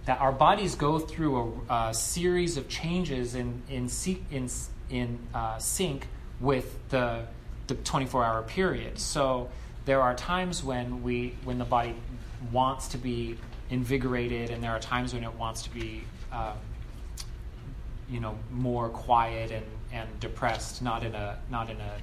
that 0.05 0.21
our 0.21 0.33
bodies 0.33 0.75
go 0.75 0.99
through 0.99 1.65
a, 1.69 1.75
a, 1.89 1.95
series 1.95 2.59
of 2.59 2.69
changes 2.69 3.35
in 3.35 3.63
in 3.71 3.89
in 4.31 4.49
in 4.91 5.19
uh, 5.35 5.59
sync 5.59 6.07
with 6.39 6.77
the 6.91 7.25
the 7.71 7.83
24 7.83 8.25
hour 8.25 8.43
period. 8.43 8.99
So 8.99 9.49
there 9.85 10.03
are 10.03 10.15
times 10.15 10.63
when 10.63 11.03
we 11.03 11.35
when 11.45 11.59
the 11.59 11.65
body 11.65 11.95
wants 12.53 12.89
to 12.89 12.99
be 12.99 13.39
invigorated, 13.71 14.51
and 14.51 14.63
there 14.63 14.73
are 14.73 14.81
times 14.81 15.15
when 15.15 15.25
it 15.25 15.35
wants 15.35 15.63
to 15.63 15.71
be 15.71 16.03
um, 16.33 16.57
you 18.09 18.21
know 18.21 18.39
more 18.51 18.89
quiet 18.89 19.51
and 19.51 19.65
and 19.93 20.21
depressed, 20.21 20.83
not 20.83 21.03
in 21.03 21.15
a 21.15 21.39
not 21.51 21.71
in 21.71 21.81
a 21.81 21.97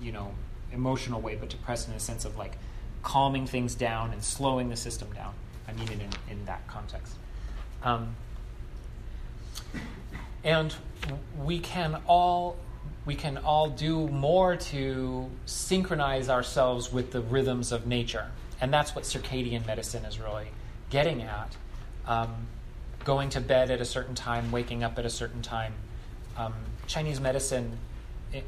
you 0.00 0.12
know 0.12 0.34
emotional 0.72 1.20
way, 1.20 1.36
but 1.36 1.48
depressed 1.48 1.88
in 1.88 1.94
a 1.94 2.00
sense 2.00 2.24
of 2.24 2.36
like 2.36 2.58
calming 3.02 3.46
things 3.46 3.74
down 3.74 4.12
and 4.12 4.22
slowing 4.22 4.68
the 4.68 4.76
system 4.76 5.08
down. 5.12 5.34
I 5.68 5.72
mean 5.72 5.88
it 5.88 6.00
in, 6.00 6.38
in 6.38 6.44
that 6.46 6.66
context. 6.66 7.14
Um, 7.82 8.16
and 10.42 10.74
we 11.42 11.58
can 11.58 12.00
all 12.06 12.56
we 13.06 13.14
can 13.14 13.38
all 13.38 13.68
do 13.68 14.08
more 14.08 14.56
to 14.56 15.30
synchronize 15.46 16.28
ourselves 16.28 16.92
with 16.92 17.12
the 17.12 17.20
rhythms 17.20 17.72
of 17.72 17.86
nature. 17.86 18.26
And 18.60 18.72
that's 18.72 18.94
what 18.94 19.04
circadian 19.04 19.66
medicine 19.66 20.04
is 20.04 20.18
really 20.18 20.48
getting 20.90 21.22
at. 21.22 21.56
Um, 22.06 22.46
going 23.04 23.28
to 23.30 23.40
bed 23.40 23.70
at 23.70 23.80
a 23.80 23.84
certain 23.84 24.14
time, 24.14 24.50
waking 24.50 24.82
up 24.82 24.98
at 24.98 25.04
a 25.04 25.10
certain 25.10 25.42
time. 25.42 25.74
Um, 26.36 26.54
Chinese 26.86 27.20
medicine, 27.20 27.78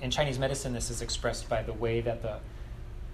in 0.00 0.10
Chinese 0.10 0.38
medicine, 0.38 0.72
this 0.72 0.90
is 0.90 1.02
expressed 1.02 1.48
by 1.48 1.62
the 1.62 1.72
way 1.72 2.00
that 2.00 2.22
the 2.22 2.38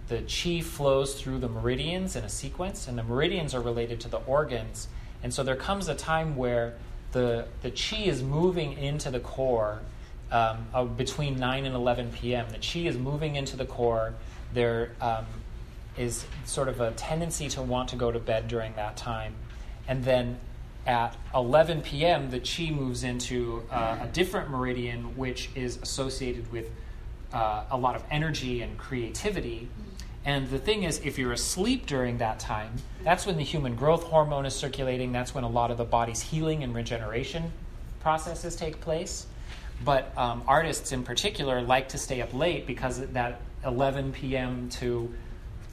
the 0.08 0.18
qi 0.18 0.62
flows 0.62 1.14
through 1.14 1.38
the 1.38 1.48
meridians 1.48 2.16
in 2.16 2.24
a 2.24 2.28
sequence, 2.28 2.88
and 2.88 2.98
the 2.98 3.02
meridians 3.02 3.54
are 3.54 3.60
related 3.60 4.00
to 4.00 4.08
the 4.08 4.18
organs. 4.18 4.88
And 5.22 5.32
so 5.32 5.42
there 5.42 5.56
comes 5.56 5.88
a 5.88 5.94
time 5.94 6.36
where 6.36 6.74
the, 7.12 7.46
the 7.62 7.70
qi 7.70 8.06
is 8.06 8.22
moving 8.22 8.72
into 8.72 9.10
the 9.10 9.20
core 9.20 9.80
um, 10.32 10.66
uh, 10.72 10.84
between 10.84 11.38
9 11.38 11.66
and 11.66 11.74
11 11.74 12.12
p.m. 12.12 12.48
The 12.50 12.58
qi 12.58 12.86
is 12.86 12.96
moving 12.96 13.36
into 13.36 13.56
the 13.56 13.66
core. 13.66 14.14
There 14.54 14.92
um, 15.00 15.26
is 15.96 16.24
sort 16.44 16.68
of 16.68 16.80
a 16.80 16.90
tendency 16.92 17.48
to 17.50 17.62
want 17.62 17.90
to 17.90 17.96
go 17.96 18.10
to 18.10 18.18
bed 18.18 18.48
during 18.48 18.74
that 18.74 18.96
time. 18.96 19.34
And 19.86 20.04
then 20.04 20.38
at 20.86 21.16
11 21.34 21.82
p.m., 21.82 22.30
the 22.30 22.40
qi 22.40 22.74
moves 22.74 23.04
into 23.04 23.62
uh, 23.70 23.98
a 24.02 24.06
different 24.06 24.50
meridian, 24.50 25.16
which 25.16 25.50
is 25.54 25.78
associated 25.82 26.50
with 26.50 26.70
uh, 27.32 27.64
a 27.70 27.76
lot 27.76 27.94
of 27.94 28.02
energy 28.10 28.62
and 28.62 28.76
creativity. 28.78 29.68
And 30.24 30.48
the 30.50 30.58
thing 30.58 30.84
is, 30.84 31.00
if 31.04 31.18
you're 31.18 31.32
asleep 31.32 31.86
during 31.86 32.18
that 32.18 32.38
time, 32.38 32.74
that's 33.02 33.26
when 33.26 33.36
the 33.36 33.42
human 33.42 33.74
growth 33.74 34.04
hormone 34.04 34.46
is 34.46 34.54
circulating. 34.54 35.12
That's 35.12 35.34
when 35.34 35.44
a 35.44 35.48
lot 35.48 35.70
of 35.70 35.78
the 35.78 35.84
body's 35.84 36.22
healing 36.22 36.62
and 36.62 36.74
regeneration 36.74 37.52
processes 38.00 38.56
take 38.56 38.80
place. 38.80 39.26
But 39.84 40.16
um, 40.16 40.42
artists 40.46 40.92
in 40.92 41.02
particular 41.02 41.60
like 41.62 41.88
to 41.90 41.98
stay 41.98 42.20
up 42.20 42.32
late 42.32 42.66
because 42.66 43.00
that 43.00 43.40
11 43.64 44.12
p.m. 44.12 44.68
to 44.70 45.12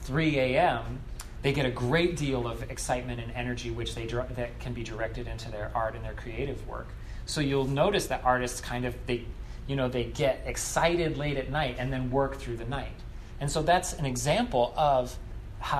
3 0.02 0.38
a.m. 0.38 1.00
they 1.42 1.52
get 1.52 1.66
a 1.66 1.70
great 1.70 2.16
deal 2.16 2.46
of 2.46 2.68
excitement 2.70 3.20
and 3.20 3.32
energy, 3.32 3.70
which 3.70 3.94
they 3.94 4.06
that 4.06 4.58
can 4.58 4.72
be 4.72 4.82
directed 4.82 5.28
into 5.28 5.50
their 5.50 5.70
art 5.74 5.94
and 5.94 6.04
their 6.04 6.14
creative 6.14 6.66
work. 6.66 6.88
So 7.26 7.40
you'll 7.40 7.66
notice 7.66 8.06
that 8.08 8.22
artists 8.24 8.60
kind 8.60 8.84
of 8.84 8.94
they, 9.06 9.24
you 9.66 9.76
know, 9.76 9.88
they 9.88 10.04
get 10.04 10.42
excited 10.46 11.16
late 11.16 11.36
at 11.36 11.50
night 11.50 11.76
and 11.78 11.92
then 11.92 12.10
work 12.10 12.36
through 12.36 12.56
the 12.56 12.64
night. 12.64 12.92
And 13.40 13.50
so 13.50 13.62
that's 13.62 13.92
an 13.94 14.04
example 14.04 14.74
of, 14.76 15.16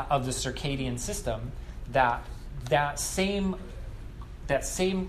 of 0.08 0.24
the 0.24 0.32
circadian 0.32 0.98
system 0.98 1.52
that 1.92 2.24
that 2.68 3.00
same, 3.00 3.56
that 4.46 4.64
same 4.64 5.08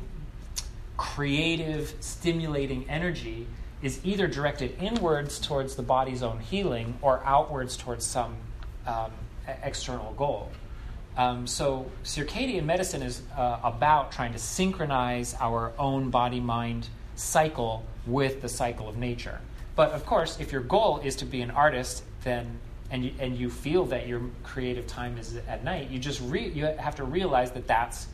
creative, 0.97 1.93
stimulating 1.99 2.89
energy 2.89 3.47
is 3.82 3.99
either 4.04 4.27
directed 4.27 4.75
inwards 4.80 5.39
towards 5.39 5.75
the 5.75 5.82
body's 5.82 6.21
own 6.21 6.39
healing 6.39 6.97
or 7.01 7.21
outwards 7.25 7.75
towards 7.75 8.06
some 8.06 8.36
um, 8.86 9.12
external 9.63 10.13
goal. 10.13 10.51
Um, 11.17 11.45
so, 11.45 11.91
circadian 12.04 12.63
medicine 12.63 13.01
is 13.01 13.21
uh, 13.36 13.60
about 13.63 14.12
trying 14.12 14.32
to 14.34 14.39
synchronize 14.39 15.36
our 15.39 15.73
own 15.77 16.10
body 16.10 16.39
mind 16.39 16.88
cycle 17.15 17.84
with 18.06 18.41
the 18.41 18.49
cycle 18.49 18.88
of 18.88 18.97
nature. 18.97 19.41
But 19.75 19.91
of 19.91 20.06
course, 20.06 20.39
if 20.39 20.51
your 20.51 20.62
goal 20.62 20.99
is 20.99 21.15
to 21.17 21.25
be 21.25 21.41
an 21.41 21.51
artist 21.51 22.04
then 22.23 22.60
and 22.89 23.06
you, 23.06 23.13
and 23.19 23.38
you 23.38 23.49
feel 23.49 23.86
that 23.86 24.08
your 24.08 24.21
creative 24.43 24.86
time 24.86 25.17
is 25.17 25.36
at 25.47 25.63
night, 25.63 25.89
you 25.89 25.97
just 25.97 26.21
re, 26.21 26.49
you 26.49 26.65
have 26.65 26.95
to 26.97 27.04
realize 27.04 27.51
that 27.51 27.67
that's 27.67 28.08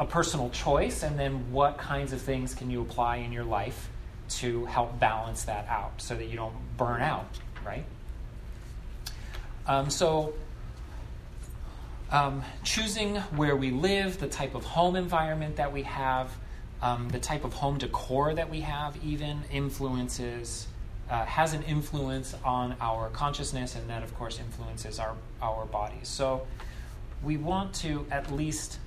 a 0.00 0.06
personal 0.06 0.50
choice, 0.50 1.04
and 1.04 1.16
then 1.16 1.52
what 1.52 1.78
kinds 1.78 2.12
of 2.12 2.20
things 2.20 2.54
can 2.54 2.70
you 2.70 2.80
apply 2.80 3.16
in 3.16 3.30
your 3.30 3.44
life 3.44 3.90
to 4.30 4.64
help 4.64 4.98
balance 4.98 5.44
that 5.44 5.68
out 5.68 5.92
so 5.98 6.16
that 6.16 6.24
you 6.24 6.36
don't 6.36 6.54
burn 6.76 7.02
out, 7.02 7.28
right? 7.66 7.84
Um, 9.66 9.90
so, 9.90 10.32
um, 12.10 12.42
choosing 12.64 13.16
where 13.36 13.54
we 13.54 13.70
live, 13.70 14.18
the 14.18 14.26
type 14.26 14.54
of 14.54 14.64
home 14.64 14.96
environment 14.96 15.56
that 15.56 15.72
we 15.72 15.82
have, 15.82 16.32
um, 16.80 17.10
the 17.10 17.20
type 17.20 17.44
of 17.44 17.52
home 17.52 17.76
decor 17.76 18.34
that 18.34 18.48
we 18.48 18.62
have, 18.62 18.96
even 19.04 19.42
influences 19.52 20.66
uh, 21.10 21.24
has 21.26 21.52
an 21.52 21.62
influence 21.64 22.34
on 22.42 22.74
our 22.80 23.10
consciousness, 23.10 23.74
and 23.74 23.90
that, 23.90 24.02
of 24.02 24.14
course, 24.16 24.38
influences 24.38 24.98
our, 24.98 25.14
our 25.42 25.66
bodies. 25.66 26.08
So 26.08 26.46
we 27.22 27.36
want 27.36 27.74
to 27.74 28.06
at 28.10 28.32
least, 28.32 28.78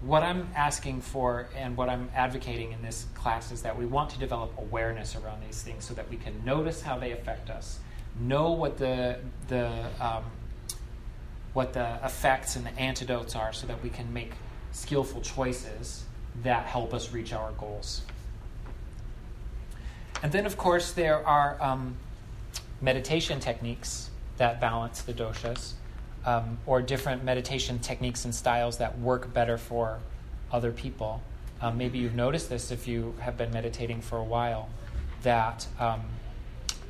what 0.00 0.22
I'm 0.22 0.48
asking 0.54 1.00
for 1.00 1.48
and 1.56 1.76
what 1.76 1.88
I'm 1.88 2.08
advocating 2.14 2.72
in 2.72 2.82
this 2.82 3.06
class 3.14 3.50
is 3.50 3.62
that 3.62 3.76
we 3.76 3.84
want 3.84 4.10
to 4.10 4.18
develop 4.18 4.52
awareness 4.56 5.16
around 5.16 5.42
these 5.44 5.62
things 5.62 5.84
so 5.84 5.94
that 5.94 6.08
we 6.08 6.16
can 6.16 6.44
notice 6.44 6.82
how 6.82 6.98
they 6.98 7.12
affect 7.12 7.50
us, 7.50 7.80
know 8.20 8.52
what 8.52 8.78
the, 8.78 9.18
the, 9.48 9.86
um, 10.00 10.24
what 11.52 11.72
the 11.72 11.98
effects 12.04 12.54
and 12.54 12.64
the 12.64 12.78
antidotes 12.78 13.34
are 13.34 13.52
so 13.52 13.66
that 13.66 13.82
we 13.82 13.90
can 13.90 14.12
make 14.12 14.32
skillful 14.70 15.20
choices 15.20 16.04
that 16.42 16.66
help 16.66 16.94
us 16.94 17.12
reach 17.12 17.32
our 17.32 17.50
goals. 17.52 18.02
And 20.22 20.30
then, 20.30 20.46
of 20.46 20.56
course, 20.56 20.92
there 20.92 21.26
are 21.26 21.60
um, 21.60 21.96
meditation 22.80 23.40
techniques 23.40 24.10
that 24.36 24.60
balance 24.60 25.02
the 25.02 25.12
doshas, 25.12 25.72
um, 26.28 26.58
or 26.66 26.82
different 26.82 27.24
meditation 27.24 27.78
techniques 27.78 28.26
and 28.26 28.34
styles 28.34 28.76
that 28.78 28.98
work 28.98 29.32
better 29.32 29.56
for 29.56 29.98
other 30.52 30.72
people. 30.72 31.22
Um, 31.62 31.78
maybe 31.78 31.98
you've 31.98 32.14
noticed 32.14 32.50
this 32.50 32.70
if 32.70 32.86
you 32.86 33.14
have 33.20 33.38
been 33.38 33.50
meditating 33.50 34.02
for 34.02 34.18
a 34.18 34.24
while, 34.24 34.68
that 35.22 35.66
um, 35.78 36.02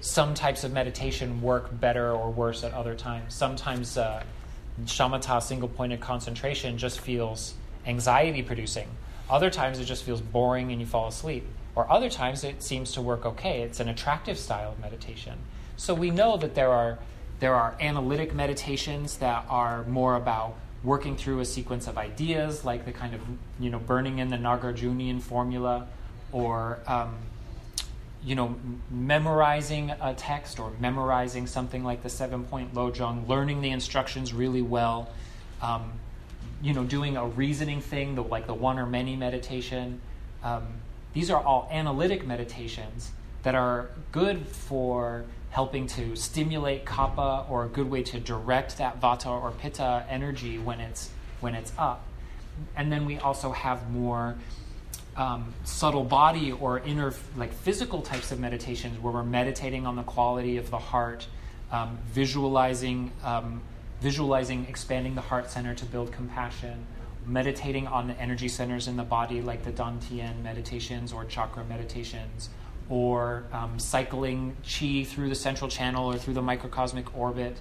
some 0.00 0.34
types 0.34 0.64
of 0.64 0.72
meditation 0.72 1.40
work 1.40 1.80
better 1.80 2.10
or 2.10 2.30
worse 2.30 2.64
at 2.64 2.72
other 2.74 2.96
times. 2.96 3.32
Sometimes 3.32 3.96
uh, 3.96 4.24
shamatha, 4.84 5.40
single 5.40 5.68
pointed 5.68 6.00
concentration, 6.00 6.76
just 6.76 6.98
feels 7.00 7.54
anxiety 7.86 8.42
producing. 8.42 8.88
Other 9.30 9.50
times 9.50 9.78
it 9.78 9.84
just 9.84 10.02
feels 10.02 10.20
boring 10.20 10.72
and 10.72 10.80
you 10.80 10.86
fall 10.86 11.06
asleep. 11.06 11.46
Or 11.76 11.88
other 11.92 12.10
times 12.10 12.42
it 12.42 12.60
seems 12.60 12.90
to 12.92 13.00
work 13.00 13.24
okay. 13.24 13.62
It's 13.62 13.78
an 13.78 13.88
attractive 13.88 14.36
style 14.36 14.72
of 14.72 14.80
meditation. 14.80 15.38
So 15.76 15.94
we 15.94 16.10
know 16.10 16.36
that 16.38 16.56
there 16.56 16.72
are 16.72 16.98
there 17.40 17.54
are 17.54 17.76
analytic 17.80 18.34
meditations 18.34 19.18
that 19.18 19.44
are 19.48 19.84
more 19.84 20.16
about 20.16 20.56
working 20.82 21.16
through 21.16 21.40
a 21.40 21.44
sequence 21.44 21.86
of 21.86 21.98
ideas, 21.98 22.64
like 22.64 22.84
the 22.84 22.92
kind 22.92 23.14
of 23.14 23.20
you 23.58 23.70
know 23.70 23.78
burning 23.78 24.18
in 24.18 24.28
the 24.28 24.36
Nagarjunian 24.36 25.20
formula, 25.20 25.86
or 26.32 26.78
um, 26.86 27.16
you 28.24 28.34
know 28.34 28.56
memorizing 28.90 29.90
a 29.90 30.14
text 30.14 30.58
or 30.58 30.72
memorizing 30.80 31.46
something 31.46 31.84
like 31.84 32.02
the 32.02 32.10
seven 32.10 32.44
point 32.44 32.74
lojong, 32.74 33.28
learning 33.28 33.60
the 33.60 33.70
instructions 33.70 34.32
really 34.32 34.62
well. 34.62 35.08
Um, 35.62 35.92
you 36.60 36.74
know, 36.74 36.84
doing 36.84 37.16
a 37.16 37.24
reasoning 37.24 37.80
thing, 37.80 38.16
the, 38.16 38.22
like 38.22 38.46
the 38.48 38.54
one 38.54 38.78
or 38.80 38.86
many 38.86 39.14
meditation. 39.14 40.00
Um, 40.42 40.66
these 41.12 41.30
are 41.30 41.42
all 41.42 41.68
analytic 41.70 42.26
meditations 42.26 43.12
that 43.42 43.54
are 43.54 43.90
good 44.12 44.46
for 44.46 45.24
helping 45.50 45.86
to 45.86 46.14
stimulate 46.14 46.84
kapha 46.84 47.48
or 47.50 47.64
a 47.64 47.68
good 47.68 47.90
way 47.90 48.02
to 48.02 48.20
direct 48.20 48.78
that 48.78 49.00
vata 49.00 49.26
or 49.26 49.50
pitta 49.52 50.04
energy 50.08 50.58
when 50.58 50.80
it's 50.80 51.10
when 51.40 51.54
it's 51.54 51.72
up. 51.78 52.04
And 52.76 52.90
then 52.90 53.04
we 53.04 53.18
also 53.18 53.52
have 53.52 53.90
more 53.90 54.36
um, 55.16 55.54
subtle 55.64 56.04
body 56.04 56.52
or 56.52 56.80
inner 56.80 57.14
like 57.36 57.52
physical 57.52 58.02
types 58.02 58.30
of 58.30 58.38
meditations 58.38 58.98
where 59.00 59.12
we're 59.12 59.22
meditating 59.22 59.86
on 59.86 59.96
the 59.96 60.02
quality 60.02 60.56
of 60.56 60.70
the 60.70 60.78
heart, 60.78 61.26
um, 61.72 61.98
visualizing 62.06 63.10
um, 63.24 63.62
visualizing 64.00 64.66
expanding 64.68 65.14
the 65.14 65.20
heart 65.20 65.50
center 65.50 65.74
to 65.74 65.84
build 65.84 66.12
compassion 66.12 66.86
meditating 67.28 67.86
on 67.86 68.06
the 68.08 68.18
energy 68.20 68.48
centers 68.48 68.88
in 68.88 68.96
the 68.96 69.02
body, 69.02 69.42
like 69.42 69.62
the 69.62 69.70
Dantian 69.70 70.42
meditations 70.42 71.12
or 71.12 71.24
chakra 71.24 71.64
meditations, 71.64 72.48
or 72.90 73.44
um, 73.52 73.78
cycling 73.78 74.56
chi 74.62 75.04
through 75.04 75.28
the 75.28 75.34
central 75.34 75.68
channel 75.68 76.06
or 76.06 76.16
through 76.16 76.34
the 76.34 76.42
microcosmic 76.42 77.16
orbit. 77.16 77.56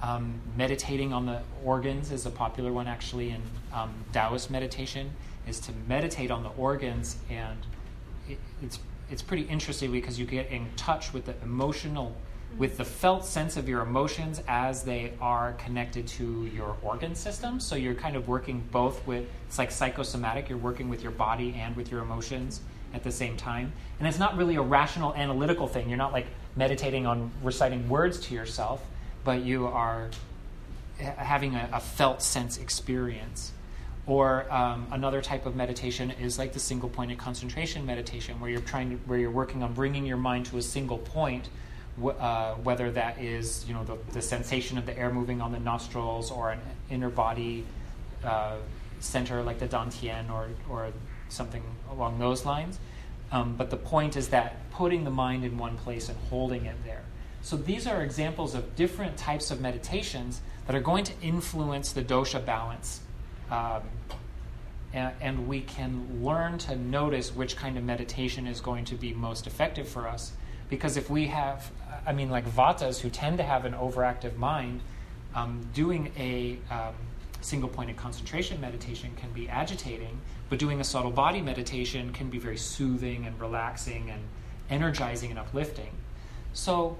Um, 0.00 0.40
meditating 0.56 1.12
on 1.12 1.26
the 1.26 1.40
organs 1.64 2.12
is 2.12 2.24
a 2.24 2.30
popular 2.30 2.72
one 2.72 2.86
actually 2.86 3.30
in 3.30 3.42
um, 3.72 3.92
Taoist 4.12 4.50
meditation, 4.50 5.10
is 5.48 5.58
to 5.60 5.72
meditate 5.88 6.30
on 6.30 6.44
the 6.44 6.50
organs, 6.50 7.16
and 7.28 7.58
it, 8.28 8.38
it's 8.62 8.78
it's 9.10 9.22
pretty 9.22 9.44
interesting 9.44 9.90
because 9.90 10.18
you 10.18 10.26
get 10.26 10.50
in 10.50 10.68
touch 10.76 11.12
with 11.12 11.24
the 11.24 11.34
emotional 11.42 12.14
with 12.56 12.76
the 12.76 12.84
felt 12.84 13.24
sense 13.24 13.56
of 13.56 13.68
your 13.68 13.82
emotions 13.82 14.42
as 14.48 14.82
they 14.82 15.12
are 15.20 15.52
connected 15.54 16.06
to 16.06 16.46
your 16.54 16.76
organ 16.82 17.14
system. 17.14 17.60
So 17.60 17.76
you're 17.76 17.94
kind 17.94 18.16
of 18.16 18.26
working 18.26 18.66
both 18.72 19.06
with, 19.06 19.26
it's 19.46 19.58
like 19.58 19.70
psychosomatic, 19.70 20.48
you're 20.48 20.58
working 20.58 20.88
with 20.88 21.02
your 21.02 21.12
body 21.12 21.54
and 21.58 21.76
with 21.76 21.90
your 21.90 22.00
emotions 22.00 22.60
at 22.94 23.04
the 23.04 23.12
same 23.12 23.36
time. 23.36 23.72
And 23.98 24.08
it's 24.08 24.18
not 24.18 24.36
really 24.36 24.56
a 24.56 24.62
rational 24.62 25.14
analytical 25.14 25.68
thing. 25.68 25.88
You're 25.88 25.98
not 25.98 26.12
like 26.12 26.26
meditating 26.56 27.06
on 27.06 27.30
reciting 27.42 27.88
words 27.88 28.18
to 28.20 28.34
yourself, 28.34 28.84
but 29.24 29.42
you 29.42 29.66
are 29.66 30.10
having 30.98 31.54
a, 31.54 31.68
a 31.72 31.80
felt 31.80 32.22
sense 32.22 32.58
experience. 32.58 33.52
Or 34.06 34.50
um, 34.50 34.86
another 34.90 35.20
type 35.20 35.44
of 35.44 35.54
meditation 35.54 36.10
is 36.12 36.38
like 36.38 36.54
the 36.54 36.58
single 36.58 36.88
pointed 36.88 37.18
concentration 37.18 37.84
meditation, 37.84 38.40
where 38.40 38.50
you're 38.50 38.62
trying 38.62 38.90
to, 38.90 38.96
where 39.04 39.18
you're 39.18 39.30
working 39.30 39.62
on 39.62 39.74
bringing 39.74 40.06
your 40.06 40.16
mind 40.16 40.46
to 40.46 40.56
a 40.56 40.62
single 40.62 40.98
point, 40.98 41.50
uh, 42.02 42.54
whether 42.54 42.90
that 42.92 43.18
is 43.20 43.64
you 43.68 43.74
know 43.74 43.84
the, 43.84 43.98
the, 44.12 44.22
sensation 44.22 44.78
of 44.78 44.86
the 44.86 44.96
air 44.96 45.12
moving 45.12 45.40
on 45.40 45.52
the 45.52 45.58
nostrils 45.58 46.30
or 46.30 46.52
an 46.52 46.60
inner 46.90 47.10
body 47.10 47.64
uh, 48.24 48.56
center 49.00 49.42
like 49.42 49.58
the 49.58 49.68
dantian 49.68 50.30
or 50.30 50.48
or 50.70 50.90
something 51.28 51.62
along 51.90 52.18
those 52.18 52.44
lines. 52.44 52.78
Um, 53.30 53.56
but 53.56 53.70
the 53.70 53.76
point 53.76 54.16
is 54.16 54.28
that 54.28 54.70
putting 54.70 55.04
the 55.04 55.10
mind 55.10 55.44
in 55.44 55.58
one 55.58 55.76
place 55.76 56.08
and 56.08 56.18
holding 56.30 56.64
it 56.64 56.76
there. 56.84 57.02
So 57.42 57.56
these 57.56 57.86
are 57.86 58.02
examples 58.02 58.54
of 58.54 58.74
different 58.74 59.16
types 59.16 59.50
of 59.50 59.60
meditations 59.60 60.40
that 60.66 60.74
are 60.74 60.80
going 60.80 61.04
to 61.04 61.12
influence 61.22 61.92
the 61.92 62.02
dosha 62.02 62.44
balance. 62.44 63.00
Um, 63.50 63.82
and, 64.92 65.12
and, 65.20 65.48
we 65.48 65.60
can 65.60 66.22
learn 66.24 66.58
to 66.58 66.76
notice 66.76 67.34
which 67.34 67.56
kind 67.56 67.76
of 67.76 67.84
meditation 67.84 68.46
is 68.46 68.60
going 68.60 68.86
to 68.86 68.94
be 68.94 69.12
most 69.12 69.46
effective 69.46 69.88
for 69.88 70.08
us. 70.08 70.32
Because 70.70 70.96
if 70.96 71.08
we 71.08 71.26
have, 71.26 71.70
I 72.06 72.12
mean, 72.12 72.30
like 72.30 72.46
vatas 72.46 73.00
who 73.00 73.10
tend 73.10 73.38
to 73.38 73.44
have 73.44 73.64
an 73.64 73.72
overactive 73.72 74.36
mind, 74.36 74.80
um, 75.34 75.66
doing 75.74 76.12
a 76.18 76.58
um, 76.70 76.94
single 77.40 77.68
pointed 77.68 77.96
concentration 77.96 78.60
meditation 78.60 79.12
can 79.16 79.32
be 79.32 79.48
agitating, 79.48 80.20
but 80.48 80.58
doing 80.58 80.80
a 80.80 80.84
subtle 80.84 81.10
body 81.10 81.40
meditation 81.40 82.12
can 82.12 82.30
be 82.30 82.38
very 82.38 82.56
soothing 82.56 83.26
and 83.26 83.40
relaxing 83.40 84.10
and 84.10 84.22
energizing 84.70 85.30
and 85.30 85.38
uplifting. 85.38 85.90
So, 86.52 86.96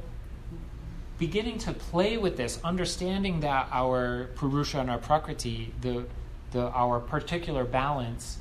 beginning 1.18 1.58
to 1.58 1.72
play 1.72 2.16
with 2.16 2.36
this, 2.36 2.60
understanding 2.62 3.40
that 3.40 3.68
our 3.72 4.30
Purusha 4.36 4.78
and 4.80 4.90
our 4.90 4.98
Prakriti, 4.98 5.72
the, 5.80 6.04
the, 6.52 6.68
our 6.68 7.00
particular 7.00 7.64
balance, 7.64 8.38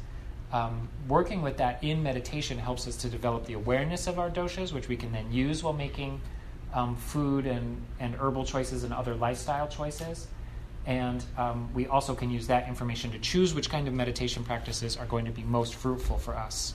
um, 0.53 0.87
working 1.07 1.41
with 1.41 1.57
that 1.57 1.83
in 1.83 2.03
meditation 2.03 2.57
helps 2.57 2.87
us 2.87 2.95
to 2.97 3.09
develop 3.09 3.45
the 3.45 3.53
awareness 3.53 4.07
of 4.07 4.19
our 4.19 4.29
doshas, 4.29 4.71
which 4.71 4.87
we 4.87 4.95
can 4.95 5.11
then 5.11 5.31
use 5.31 5.63
while 5.63 5.73
making 5.73 6.21
um, 6.73 6.95
food 6.95 7.45
and, 7.45 7.81
and 7.99 8.15
herbal 8.15 8.45
choices 8.45 8.83
and 8.83 8.93
other 8.93 9.15
lifestyle 9.15 9.67
choices. 9.67 10.27
And 10.87 11.23
um, 11.37 11.69
we 11.73 11.85
also 11.85 12.15
can 12.15 12.31
use 12.31 12.47
that 12.47 12.67
information 12.67 13.11
to 13.11 13.19
choose 13.19 13.53
which 13.53 13.69
kind 13.69 13.87
of 13.87 13.93
meditation 13.93 14.43
practices 14.43 14.95
are 14.97 15.05
going 15.05 15.25
to 15.25 15.31
be 15.31 15.43
most 15.43 15.75
fruitful 15.75 16.17
for 16.17 16.35
us. 16.35 16.73